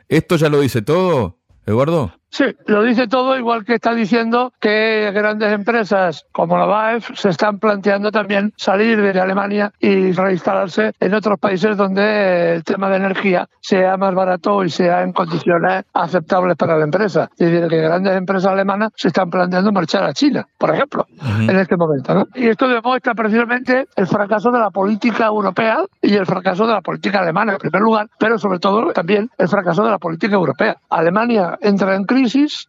¿Esto 0.08 0.34
ya 0.34 0.48
lo 0.48 0.62
dice 0.62 0.82
todo, 0.82 1.38
Eduardo? 1.64 2.12
Sí, 2.32 2.44
lo 2.64 2.82
dice 2.82 3.08
todo, 3.08 3.38
igual 3.38 3.62
que 3.66 3.74
está 3.74 3.94
diciendo 3.94 4.54
que 4.58 5.10
grandes 5.12 5.52
empresas 5.52 6.24
como 6.32 6.56
la 6.56 6.64
BAEF 6.64 7.10
se 7.14 7.28
están 7.28 7.58
planteando 7.58 8.10
también 8.10 8.54
salir 8.56 9.02
de 9.02 9.20
Alemania 9.20 9.70
y 9.78 10.12
reinstalarse 10.12 10.92
en 10.98 11.12
otros 11.12 11.38
países 11.38 11.76
donde 11.76 12.54
el 12.54 12.64
tema 12.64 12.88
de 12.88 12.96
energía 12.96 13.46
sea 13.60 13.98
más 13.98 14.14
barato 14.14 14.64
y 14.64 14.70
sea 14.70 15.02
en 15.02 15.12
condiciones 15.12 15.84
aceptables 15.92 16.56
para 16.56 16.78
la 16.78 16.84
empresa. 16.84 17.28
Es 17.36 17.50
decir, 17.50 17.68
que 17.68 17.82
grandes 17.82 18.16
empresas 18.16 18.50
alemanas 18.50 18.92
se 18.96 19.08
están 19.08 19.28
planteando 19.28 19.70
marchar 19.70 20.04
a 20.04 20.14
China, 20.14 20.48
por 20.56 20.74
ejemplo, 20.74 21.06
en 21.38 21.58
este 21.58 21.76
momento. 21.76 22.14
¿no? 22.14 22.28
Y 22.34 22.48
esto 22.48 22.66
demuestra 22.66 23.14
precisamente 23.14 23.88
el 23.94 24.06
fracaso 24.06 24.50
de 24.50 24.58
la 24.58 24.70
política 24.70 25.26
europea 25.26 25.84
y 26.00 26.14
el 26.14 26.24
fracaso 26.24 26.66
de 26.66 26.72
la 26.72 26.80
política 26.80 27.20
alemana, 27.20 27.52
en 27.52 27.58
primer 27.58 27.82
lugar, 27.82 28.08
pero 28.18 28.38
sobre 28.38 28.58
todo 28.58 28.90
también 28.94 29.28
el 29.36 29.48
fracaso 29.48 29.84
de 29.84 29.90
la 29.90 29.98
política 29.98 30.34
europea. 30.34 30.78
Alemania 30.88 31.58
entra 31.60 31.94
en 31.94 32.04
crisis 32.04 32.21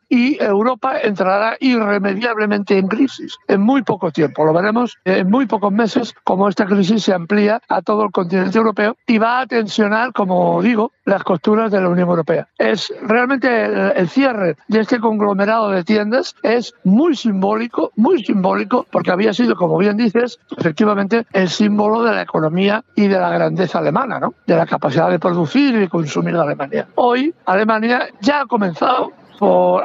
y 0.10 0.42
Europa 0.42 1.00
entrará 1.02 1.58
irremediablemente 1.60 2.78
en 2.78 2.88
crisis 2.88 3.38
en 3.48 3.62
muy 3.62 3.84
poco 3.84 4.12
tiempo. 4.12 4.46
Lo 4.46 4.54
veremos 4.54 4.98
en 5.06 5.30
muy 5.30 5.46
pocos 5.46 5.72
meses 5.72 6.14
como 6.24 6.50
esta 6.50 6.66
crisis 6.66 7.04
se 7.04 7.14
amplía 7.14 7.62
a 7.70 7.82
todo 7.82 8.06
el 8.06 8.12
continente 8.12 8.58
europeo 8.58 8.98
y 9.06 9.18
va 9.18 9.42
a 9.42 9.48
tensionar, 9.48 10.12
como 10.14 10.62
digo, 10.62 10.92
las 11.06 11.24
costuras 11.24 11.72
de 11.72 11.82
la 11.82 11.90
Unión 11.90 12.10
Europea. 12.10 12.48
Es 12.58 12.94
realmente 13.02 13.66
el, 13.66 13.94
el 13.96 14.10
cierre 14.10 14.56
de 14.68 14.80
este 14.80 15.00
conglomerado 15.00 15.70
de 15.70 15.84
tiendas 15.84 16.36
es 16.44 16.74
muy 16.84 17.16
simbólico, 17.16 17.92
muy 17.96 18.24
simbólico, 18.24 18.86
porque 18.92 19.12
había 19.12 19.34
sido, 19.34 19.56
como 19.56 19.78
bien 19.78 19.98
dices, 19.98 20.40
efectivamente 20.58 21.26
el 21.34 21.50
símbolo 21.50 22.04
de 22.04 22.14
la 22.14 22.22
economía 22.22 22.84
y 22.96 23.08
de 23.08 23.20
la 23.20 23.30
grandeza 23.30 23.80
alemana, 23.80 24.20
¿no? 24.20 24.34
de 24.46 24.56
la 24.56 24.66
capacidad 24.66 25.10
de 25.10 25.20
producir 25.20 25.82
y 25.82 25.88
consumir 25.88 26.34
de 26.34 26.42
Alemania. 26.42 26.88
Hoy 26.96 27.34
Alemania 27.46 28.08
ya 28.22 28.42
ha 28.42 28.46
comenzado 28.46 29.12
por, 29.40 29.84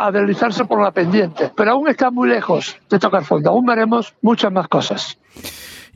por 0.68 0.82
la 0.82 0.90
pendiente, 0.90 1.50
pero 1.56 1.72
aún 1.72 1.88
está 1.88 2.10
muy 2.10 2.28
lejos 2.28 2.76
de 2.88 2.98
tocar 2.98 3.24
fondo. 3.24 3.50
Aún 3.50 3.64
veremos 3.66 4.14
muchas 4.22 4.52
más 4.52 4.68
cosas. 4.68 5.18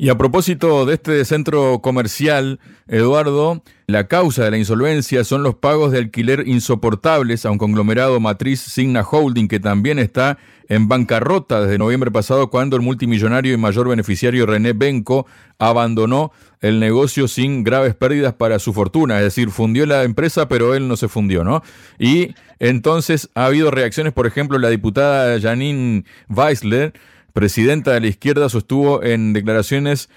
Y 0.02 0.08
a 0.08 0.18
propósito 0.18 0.84
de 0.84 0.94
este 0.94 1.24
centro 1.24 1.78
comercial, 1.78 2.58
Eduardo, 2.88 3.62
la 3.86 4.08
causa 4.08 4.42
de 4.42 4.50
la 4.50 4.58
insolvencia 4.58 5.22
son 5.22 5.44
los 5.44 5.54
pagos 5.54 5.92
de 5.92 5.98
alquiler 5.98 6.42
insoportables 6.48 7.46
a 7.46 7.52
un 7.52 7.58
conglomerado 7.58 8.18
matriz 8.18 8.60
Signa 8.60 9.06
Holding 9.08 9.46
que 9.46 9.60
también 9.60 10.00
está 10.00 10.38
en 10.68 10.88
bancarrota 10.88 11.60
desde 11.60 11.78
noviembre 11.78 12.10
pasado 12.10 12.50
cuando 12.50 12.74
el 12.74 12.82
multimillonario 12.82 13.54
y 13.54 13.56
mayor 13.56 13.88
beneficiario 13.88 14.44
René 14.44 14.72
Benco 14.72 15.24
abandonó 15.60 16.32
el 16.60 16.80
negocio 16.80 17.28
sin 17.28 17.62
graves 17.62 17.94
pérdidas 17.94 18.34
para 18.34 18.58
su 18.58 18.72
fortuna, 18.72 19.18
es 19.18 19.24
decir, 19.24 19.50
fundió 19.50 19.86
la 19.86 20.02
empresa 20.02 20.48
pero 20.48 20.74
él 20.74 20.88
no 20.88 20.96
se 20.96 21.06
fundió, 21.06 21.44
¿no? 21.44 21.62
Y 22.00 22.34
entonces 22.58 23.30
ha 23.36 23.46
habido 23.46 23.70
reacciones, 23.70 24.12
por 24.12 24.26
ejemplo, 24.26 24.58
la 24.58 24.70
diputada 24.70 25.40
Janine 25.40 26.04
Weisler, 26.28 26.92
presidenta 27.32 27.92
de 27.92 28.00
la 28.00 28.06
izquierda, 28.08 28.48
sostuvo 28.48 29.02
en 29.02 29.32
declaraciones 29.32 30.08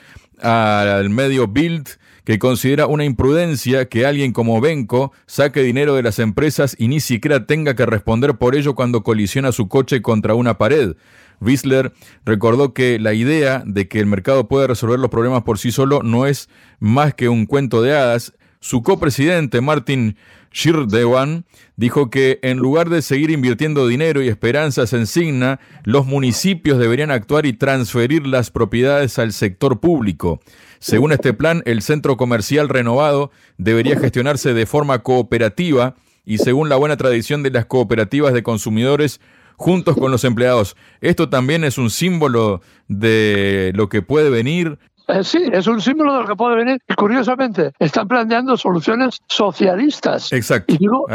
al 0.42 1.10
medio 1.10 1.48
Bild 1.48 1.88
que 2.26 2.40
considera 2.40 2.88
una 2.88 3.06
imprudencia 3.06 3.88
que 3.88 4.06
alguien 4.06 4.34
como 4.34 4.60
Benko 4.60 5.14
saque 5.28 5.62
dinero 5.62 5.96
de 5.96 6.04
las 6.04 6.20
empresas 6.20 6.76
y 6.78 6.88
ni 6.88 7.00
siquiera 7.00 7.46
tenga 7.46 7.76
que 7.76 7.86
responder 7.86 8.36
por 8.36 8.56
ello 8.56 8.74
cuando 8.74 9.04
colisiona 9.04 9.52
su 9.52 9.68
coche 9.68 10.02
contra 10.02 10.34
una 10.34 10.58
pared. 10.58 10.96
Wissler 11.40 11.94
recordó 12.26 12.74
que 12.74 12.98
la 12.98 13.14
idea 13.14 13.62
de 13.66 13.88
que 13.88 14.00
el 14.00 14.08
mercado 14.08 14.48
puede 14.48 14.68
resolver 14.68 15.00
los 15.00 15.12
problemas 15.12 15.44
por 15.44 15.60
sí 15.60 15.72
solo 15.72 16.02
no 16.02 16.26
es 16.26 16.50
más 16.80 17.14
que 17.14 17.30
un 17.30 17.46
cuento 17.46 17.82
de 17.82 17.96
hadas, 17.96 18.34
su 18.66 18.82
copresidente 18.82 19.62
Martin 19.62 20.18
Shirdewan 20.52 21.46
dijo 21.76 22.10
que 22.10 22.40
en 22.42 22.58
lugar 22.58 22.90
de 22.90 23.04
seguir 23.04 23.30
invirtiendo 23.30 23.88
dinero 23.88 24.24
y 24.24 24.28
esperanzas 24.28 24.92
en 24.94 25.06
Signa, 25.06 25.60
los 25.84 26.08
municipios 26.08 26.80
deberían 26.80 27.12
actuar 27.12 27.46
y 27.46 27.54
transferir 27.54 28.26
las 28.26 28.50
propiedades 28.50 29.20
al 29.20 29.34
sector 29.34 29.80
público. 29.80 30.40
Según 30.80 31.12
este 31.12 31.32
plan, 31.32 31.62
el 31.66 31.84
centro 31.84 32.18
comercial 32.18 32.68
renovado 32.68 33.30
debería 33.60 34.00
gestionarse 34.00 34.56
de 34.56 34.66
forma 34.66 35.04
cooperativa 35.04 35.94
y 36.26 36.40
según 36.40 36.68
la 36.68 36.76
buena 36.76 36.98
tradición 36.98 37.44
de 37.44 37.52
las 37.52 37.68
cooperativas 37.68 38.34
de 38.34 38.42
consumidores 38.42 39.22
juntos 39.58 39.96
con 39.96 40.10
los 40.10 40.24
empleados. 40.24 40.76
Esto 41.02 41.30
también 41.30 41.66
es 41.66 41.78
un 41.78 41.92
símbolo 41.92 42.62
de 42.88 43.74
lo 43.76 43.90
que 43.90 44.02
puede 44.02 44.32
venir 44.32 44.80
eh, 45.08 45.24
sí, 45.24 45.50
es 45.52 45.68
un 45.68 45.82
símbolo 45.82 46.14
de 46.14 46.22
lo 46.22 46.28
que 46.28 46.36
puede 46.36 46.56
venir. 46.56 46.82
Y 46.88 46.94
curiosamente, 46.96 47.72
están 47.80 48.08
planteando 48.08 48.58
soluciones 48.58 49.20
socialistas. 49.28 50.32
Exacto. 50.34 50.74
Y 50.74 50.78
digo 50.78 51.06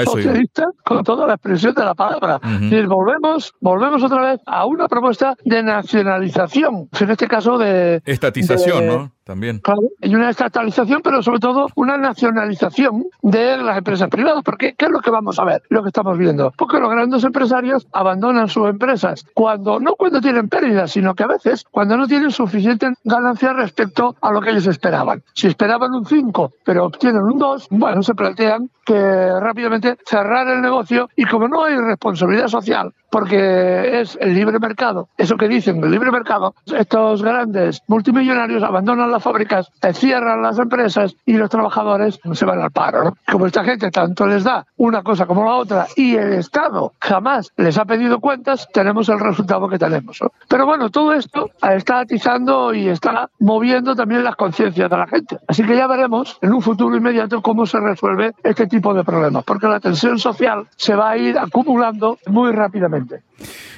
con 0.85 1.05
toda 1.05 1.27
la 1.27 1.35
expresión 1.35 1.75
de 1.75 1.85
la 1.85 1.95
palabra. 1.95 2.41
y 2.61 2.83
volvemos, 2.87 3.55
volvemos 3.61 4.03
otra 4.03 4.33
vez 4.33 4.41
a 4.47 4.67
una 4.67 4.89
propuesta 4.89 5.37
de 5.45 5.63
nacionalización. 5.63 6.89
En 6.99 7.11
este 7.11 7.29
caso 7.29 7.59
de. 7.59 8.03
Estatización, 8.05 8.87
¿no? 8.87 9.13
También. 9.31 9.61
Claro, 9.61 9.83
y 10.01 10.13
una 10.13 10.29
estatalización, 10.29 11.03
pero 11.05 11.23
sobre 11.23 11.39
todo 11.39 11.69
una 11.77 11.97
nacionalización 11.97 13.05
de 13.23 13.59
las 13.59 13.79
empresas 13.79 14.09
privadas. 14.09 14.43
Porque, 14.43 14.75
¿qué 14.77 14.87
es 14.87 14.91
lo 14.91 14.99
que 14.99 15.13
vamos 15.13 15.39
a 15.39 15.45
ver? 15.45 15.63
Lo 15.69 15.85
que 15.85 15.91
estamos 15.91 16.19
viendo. 16.19 16.53
Porque 16.57 16.81
los 16.81 16.91
grandes 16.91 17.23
empresarios 17.23 17.87
abandonan 17.93 18.49
sus 18.49 18.69
empresas 18.69 19.25
cuando, 19.33 19.79
no 19.79 19.95
cuando 19.95 20.21
tienen 20.21 20.49
pérdidas, 20.49 20.91
sino 20.91 21.15
que 21.15 21.23
a 21.23 21.29
veces 21.29 21.65
cuando 21.71 21.97
no 21.97 22.09
tienen 22.09 22.33
suficiente 22.33 22.93
ganancia 23.05 23.53
respecto 23.53 24.17
a 24.21 24.33
lo 24.33 24.41
que 24.41 24.51
ellos 24.51 24.67
esperaban. 24.67 25.23
Si 25.33 25.47
esperaban 25.47 25.95
un 25.95 26.05
5, 26.05 26.55
pero 26.65 26.87
obtienen 26.87 27.23
un 27.23 27.39
2, 27.39 27.69
bueno, 27.71 28.03
se 28.03 28.17
plantean 28.17 28.69
que 28.85 29.31
rápidamente 29.41 29.97
cerrar 30.05 30.49
el 30.49 30.61
negocio 30.61 31.09
y 31.15 31.25
como 31.25 31.47
no 31.47 31.63
hay 31.63 31.77
responsabilidad 31.77 32.49
social, 32.49 32.93
porque 33.09 34.01
es 34.01 34.19
el 34.21 34.35
libre 34.35 34.59
mercado, 34.59 35.09
eso 35.17 35.37
que 35.37 35.47
dicen, 35.47 35.83
el 35.85 35.93
libre 35.93 36.11
mercado, 36.11 36.55
estos 36.67 37.23
grandes 37.23 37.83
multimillonarios 37.87 38.65
abandonan 38.65 39.13
fábricas, 39.21 39.71
cierran 39.93 40.43
las 40.43 40.59
empresas 40.59 41.15
y 41.27 41.35
los 41.35 41.51
trabajadores 41.51 42.19
se 42.33 42.45
van 42.45 42.61
al 42.61 42.71
paro. 42.71 43.17
Como 43.31 43.47
esta 43.47 43.65
gente 43.65 43.91
tanto 43.91 44.27
les 44.27 44.45
da 44.45 44.67
una 44.77 45.03
cosa 45.03 45.27
como 45.27 45.45
la 45.45 45.55
otra 45.55 45.87
y 45.97 46.17
el 46.17 46.35
Estado 46.35 46.93
jamás 47.01 47.53
les 47.57 47.79
ha 47.79 47.85
pedido 47.85 48.21
cuentas, 48.21 48.69
tenemos 48.73 49.09
el 49.09 49.21
resultado 49.21 49.69
que 49.69 49.79
tenemos. 49.79 50.19
Pero 50.49 50.67
bueno, 50.67 50.91
todo 50.91 51.13
esto 51.13 51.51
está 51.63 52.01
atizando 52.01 52.75
y 52.75 52.89
está 52.89 53.31
moviendo 53.39 53.95
también 53.95 54.25
las 54.25 54.37
conciencias 54.37 54.91
de 54.91 54.97
la 54.97 55.07
gente. 55.07 55.39
Así 55.47 55.65
que 55.65 55.77
ya 55.77 55.87
veremos 55.87 56.39
en 56.41 56.53
un 56.53 56.63
futuro 56.63 56.97
inmediato 56.97 57.43
cómo 57.43 57.67
se 57.67 57.79
resuelve 57.81 58.33
este 58.43 58.67
tipo 58.67 58.95
de 58.95 59.05
problemas, 59.05 59.45
porque 59.45 59.67
la 59.67 59.81
tensión 59.81 60.19
social 60.19 60.67
se 60.77 60.95
va 60.95 61.11
a 61.11 61.17
ir 61.17 61.39
acumulando 61.39 62.19
muy 62.27 62.53
rápidamente. 62.53 63.23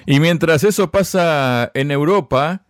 Y 0.07 0.21
mientras 0.21 0.65
eso 0.65 0.91
pasa 0.91 1.71
en 1.75 1.91
Europa, 1.91 2.63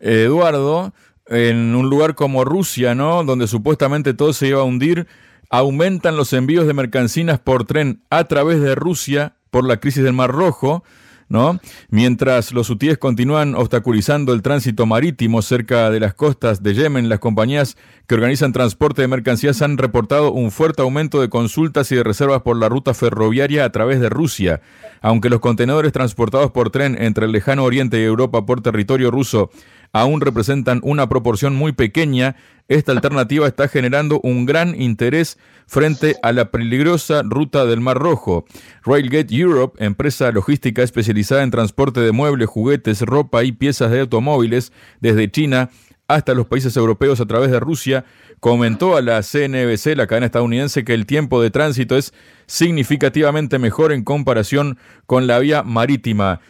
Eduardo, 0.00 0.92
en 1.32 1.74
un 1.74 1.88
lugar 1.88 2.14
como 2.14 2.44
Rusia, 2.44 2.94
¿no? 2.94 3.24
Donde 3.24 3.46
supuestamente 3.46 4.14
todo 4.14 4.32
se 4.32 4.48
iba 4.48 4.60
a 4.60 4.64
hundir, 4.64 5.06
aumentan 5.50 6.16
los 6.16 6.32
envíos 6.32 6.66
de 6.66 6.74
mercancías 6.74 7.38
por 7.40 7.64
tren 7.64 8.02
a 8.10 8.24
través 8.24 8.60
de 8.60 8.74
Rusia 8.74 9.36
por 9.50 9.66
la 9.66 9.78
crisis 9.78 10.04
del 10.04 10.12
Mar 10.12 10.30
Rojo. 10.30 10.84
¿no? 11.32 11.58
Mientras 11.88 12.52
los 12.52 12.68
hutíes 12.68 12.98
continúan 12.98 13.54
obstaculizando 13.54 14.34
el 14.34 14.42
tránsito 14.42 14.84
marítimo 14.84 15.40
cerca 15.40 15.88
de 15.88 15.98
las 15.98 16.12
costas 16.12 16.62
de 16.62 16.74
Yemen, 16.74 17.08
las 17.08 17.20
compañías 17.20 17.78
que 18.06 18.16
organizan 18.16 18.52
transporte 18.52 19.00
de 19.00 19.08
mercancías 19.08 19.62
han 19.62 19.78
reportado 19.78 20.30
un 20.30 20.50
fuerte 20.50 20.82
aumento 20.82 21.22
de 21.22 21.30
consultas 21.30 21.90
y 21.90 21.96
de 21.96 22.02
reservas 22.02 22.42
por 22.42 22.58
la 22.58 22.68
ruta 22.68 22.92
ferroviaria 22.92 23.64
a 23.64 23.72
través 23.72 23.98
de 23.98 24.10
Rusia. 24.10 24.60
Aunque 25.00 25.30
los 25.30 25.40
contenedores 25.40 25.92
transportados 25.92 26.50
por 26.50 26.68
tren 26.68 27.00
entre 27.00 27.24
el 27.24 27.32
lejano 27.32 27.64
oriente 27.64 27.98
y 27.98 28.04
Europa 28.04 28.44
por 28.44 28.60
territorio 28.60 29.10
ruso 29.10 29.50
aún 29.92 30.20
representan 30.20 30.80
una 30.82 31.08
proporción 31.08 31.54
muy 31.54 31.72
pequeña, 31.72 32.36
esta 32.68 32.92
alternativa 32.92 33.46
está 33.46 33.68
generando 33.68 34.20
un 34.22 34.46
gran 34.46 34.80
interés 34.80 35.38
frente 35.66 36.16
a 36.22 36.32
la 36.32 36.50
peligrosa 36.50 37.22
ruta 37.22 37.66
del 37.66 37.80
Mar 37.80 37.98
Rojo. 37.98 38.46
Railgate 38.84 39.34
Europe, 39.34 39.84
empresa 39.84 40.32
logística 40.32 40.82
especializada 40.82 41.42
en 41.42 41.50
transporte 41.50 42.00
de 42.00 42.12
muebles, 42.12 42.48
juguetes, 42.48 43.02
ropa 43.02 43.44
y 43.44 43.52
piezas 43.52 43.90
de 43.90 44.00
automóviles 44.00 44.72
desde 45.00 45.30
China 45.30 45.70
hasta 46.08 46.34
los 46.34 46.46
países 46.46 46.76
europeos 46.76 47.20
a 47.20 47.26
través 47.26 47.50
de 47.50 47.60
Rusia, 47.60 48.04
comentó 48.40 48.96
a 48.96 49.02
la 49.02 49.22
CNBC, 49.22 49.96
la 49.96 50.06
cadena 50.06 50.26
estadounidense, 50.26 50.84
que 50.84 50.94
el 50.94 51.06
tiempo 51.06 51.40
de 51.40 51.50
tránsito 51.50 51.96
es 51.96 52.12
significativamente 52.46 53.58
mejor 53.58 53.92
en 53.92 54.04
comparación 54.04 54.78
con 55.06 55.26
la 55.26 55.38
vía 55.38 55.62
marítima. 55.62 56.40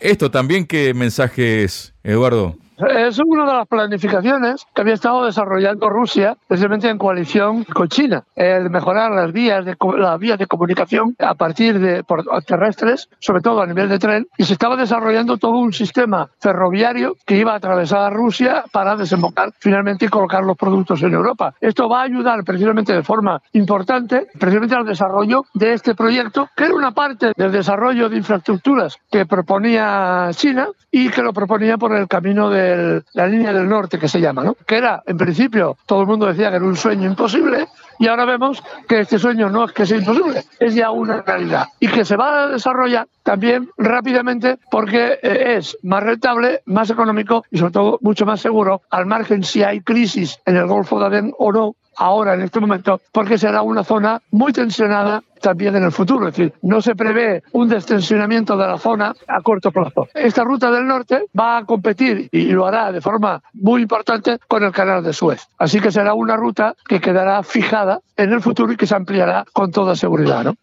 Esto 0.00 0.30
también, 0.30 0.66
¿qué 0.66 0.92
mensaje 0.92 1.62
es, 1.62 1.94
Eduardo? 2.02 2.58
Es 2.88 3.18
una 3.18 3.44
de 3.44 3.52
las 3.52 3.68
planificaciones 3.68 4.66
que 4.74 4.80
había 4.80 4.94
estado 4.94 5.26
desarrollando 5.26 5.90
Rusia, 5.90 6.36
precisamente 6.48 6.88
en 6.88 6.96
coalición 6.96 7.64
con 7.64 7.88
China, 7.88 8.24
el 8.34 8.70
mejorar 8.70 9.10
las 9.10 9.32
vías 9.32 9.64
de, 9.66 9.76
las 9.98 10.18
vías 10.18 10.38
de 10.38 10.46
comunicación 10.46 11.14
a 11.18 11.34
partir 11.34 11.78
de 11.78 12.02
terrestres, 12.46 13.08
sobre 13.18 13.42
todo 13.42 13.60
a 13.60 13.66
nivel 13.66 13.88
de 13.88 13.98
tren, 13.98 14.26
y 14.38 14.44
se 14.44 14.54
estaba 14.54 14.76
desarrollando 14.76 15.36
todo 15.36 15.58
un 15.58 15.72
sistema 15.72 16.30
ferroviario 16.38 17.16
que 17.26 17.36
iba 17.36 17.52
a 17.52 17.56
atravesar 17.56 18.12
Rusia 18.14 18.64
para 18.72 18.96
desembocar 18.96 19.52
finalmente 19.58 20.06
y 20.06 20.08
colocar 20.08 20.42
los 20.42 20.56
productos 20.56 21.02
en 21.02 21.12
Europa. 21.12 21.54
Esto 21.60 21.88
va 21.88 22.00
a 22.00 22.04
ayudar 22.04 22.42
precisamente 22.44 22.94
de 22.94 23.02
forma 23.02 23.42
importante, 23.52 24.28
precisamente 24.38 24.74
al 24.74 24.86
desarrollo 24.86 25.44
de 25.52 25.74
este 25.74 25.94
proyecto, 25.94 26.48
que 26.56 26.64
era 26.64 26.74
una 26.74 26.92
parte 26.92 27.32
del 27.36 27.52
desarrollo 27.52 28.08
de 28.08 28.16
infraestructuras 28.16 28.96
que 29.10 29.26
proponía 29.26 30.30
China 30.32 30.68
y 30.90 31.08
que 31.10 31.22
lo 31.22 31.32
proponía 31.32 31.76
por 31.76 31.94
el 31.94 32.08
camino 32.08 32.48
de 32.50 32.69
la 33.12 33.26
línea 33.26 33.52
del 33.52 33.68
norte 33.68 33.98
que 33.98 34.08
se 34.08 34.20
llama, 34.20 34.42
¿no? 34.42 34.56
que 34.66 34.76
era, 34.76 35.02
en 35.06 35.16
principio, 35.16 35.76
todo 35.86 36.02
el 36.02 36.06
mundo 36.06 36.26
decía 36.26 36.50
que 36.50 36.56
era 36.56 36.64
un 36.64 36.76
sueño 36.76 37.06
imposible 37.08 37.66
y 37.98 38.08
ahora 38.08 38.24
vemos 38.24 38.62
que 38.88 39.00
este 39.00 39.18
sueño 39.18 39.50
no 39.50 39.64
es 39.64 39.72
que 39.72 39.86
sea 39.86 39.98
imposible, 39.98 40.44
es 40.58 40.74
ya 40.74 40.90
una 40.90 41.22
realidad 41.22 41.66
y 41.78 41.88
que 41.88 42.04
se 42.04 42.16
va 42.16 42.44
a 42.44 42.46
desarrollar 42.48 43.06
también 43.22 43.70
rápidamente 43.76 44.58
porque 44.70 45.18
eh, 45.22 45.56
es 45.58 45.76
más 45.82 46.02
rentable, 46.02 46.62
más 46.64 46.90
económico 46.90 47.44
y 47.50 47.58
sobre 47.58 47.72
todo 47.72 47.98
mucho 48.00 48.24
más 48.24 48.40
seguro, 48.40 48.82
al 48.90 49.06
margen 49.06 49.44
si 49.44 49.62
hay 49.62 49.80
crisis 49.80 50.38
en 50.46 50.56
el 50.56 50.66
Golfo 50.66 50.98
de 50.98 51.06
Adén 51.06 51.32
o 51.38 51.52
no, 51.52 51.76
ahora 51.96 52.34
en 52.34 52.42
este 52.42 52.60
momento, 52.60 53.00
porque 53.12 53.38
será 53.38 53.62
una 53.62 53.84
zona 53.84 54.20
muy 54.30 54.52
tensionada 54.52 55.22
también 55.40 55.76
en 55.76 55.84
el 55.84 55.92
futuro. 55.92 56.28
Es 56.28 56.36
decir, 56.36 56.52
no 56.62 56.80
se 56.80 56.94
prevé 56.94 57.42
un 57.52 57.68
destensionamiento 57.68 58.56
de 58.56 58.66
la 58.66 58.78
zona 58.78 59.14
a 59.26 59.40
corto 59.42 59.70
plazo. 59.70 60.08
Esta 60.14 60.44
ruta 60.44 60.70
del 60.70 60.86
norte 60.86 61.24
va 61.38 61.58
a 61.58 61.64
competir 61.64 62.28
y 62.32 62.46
lo 62.46 62.66
hará 62.66 62.92
de 62.92 63.00
forma 63.00 63.42
muy 63.54 63.82
importante 63.82 64.38
con 64.48 64.62
el 64.64 64.72
canal 64.72 65.02
de 65.02 65.12
Suez. 65.12 65.48
Así 65.58 65.80
que 65.80 65.90
será 65.90 66.14
una 66.14 66.36
ruta 66.36 66.74
que 66.86 67.00
quedará 67.00 67.42
fijada 67.42 68.00
en 68.16 68.32
el 68.32 68.40
futuro 68.40 68.72
y 68.72 68.76
que 68.76 68.86
se 68.86 68.94
ampliará 68.94 69.44
con 69.52 69.70
toda 69.70 69.96
seguridad. 69.96 70.44
¿no? 70.44 70.54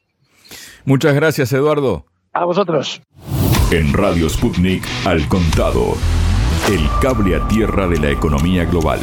Muchas 0.85 1.13
gracias, 1.15 1.51
Eduardo. 1.53 2.05
A 2.33 2.45
vosotros. 2.45 3.01
En 3.71 3.93
Radio 3.93 4.29
Sputnik, 4.29 4.83
al 5.05 5.27
contado. 5.27 5.95
El 6.69 6.87
cable 7.01 7.35
a 7.35 7.47
tierra 7.47 7.87
de 7.87 7.97
la 7.97 8.09
economía 8.11 8.65
global. 8.65 8.99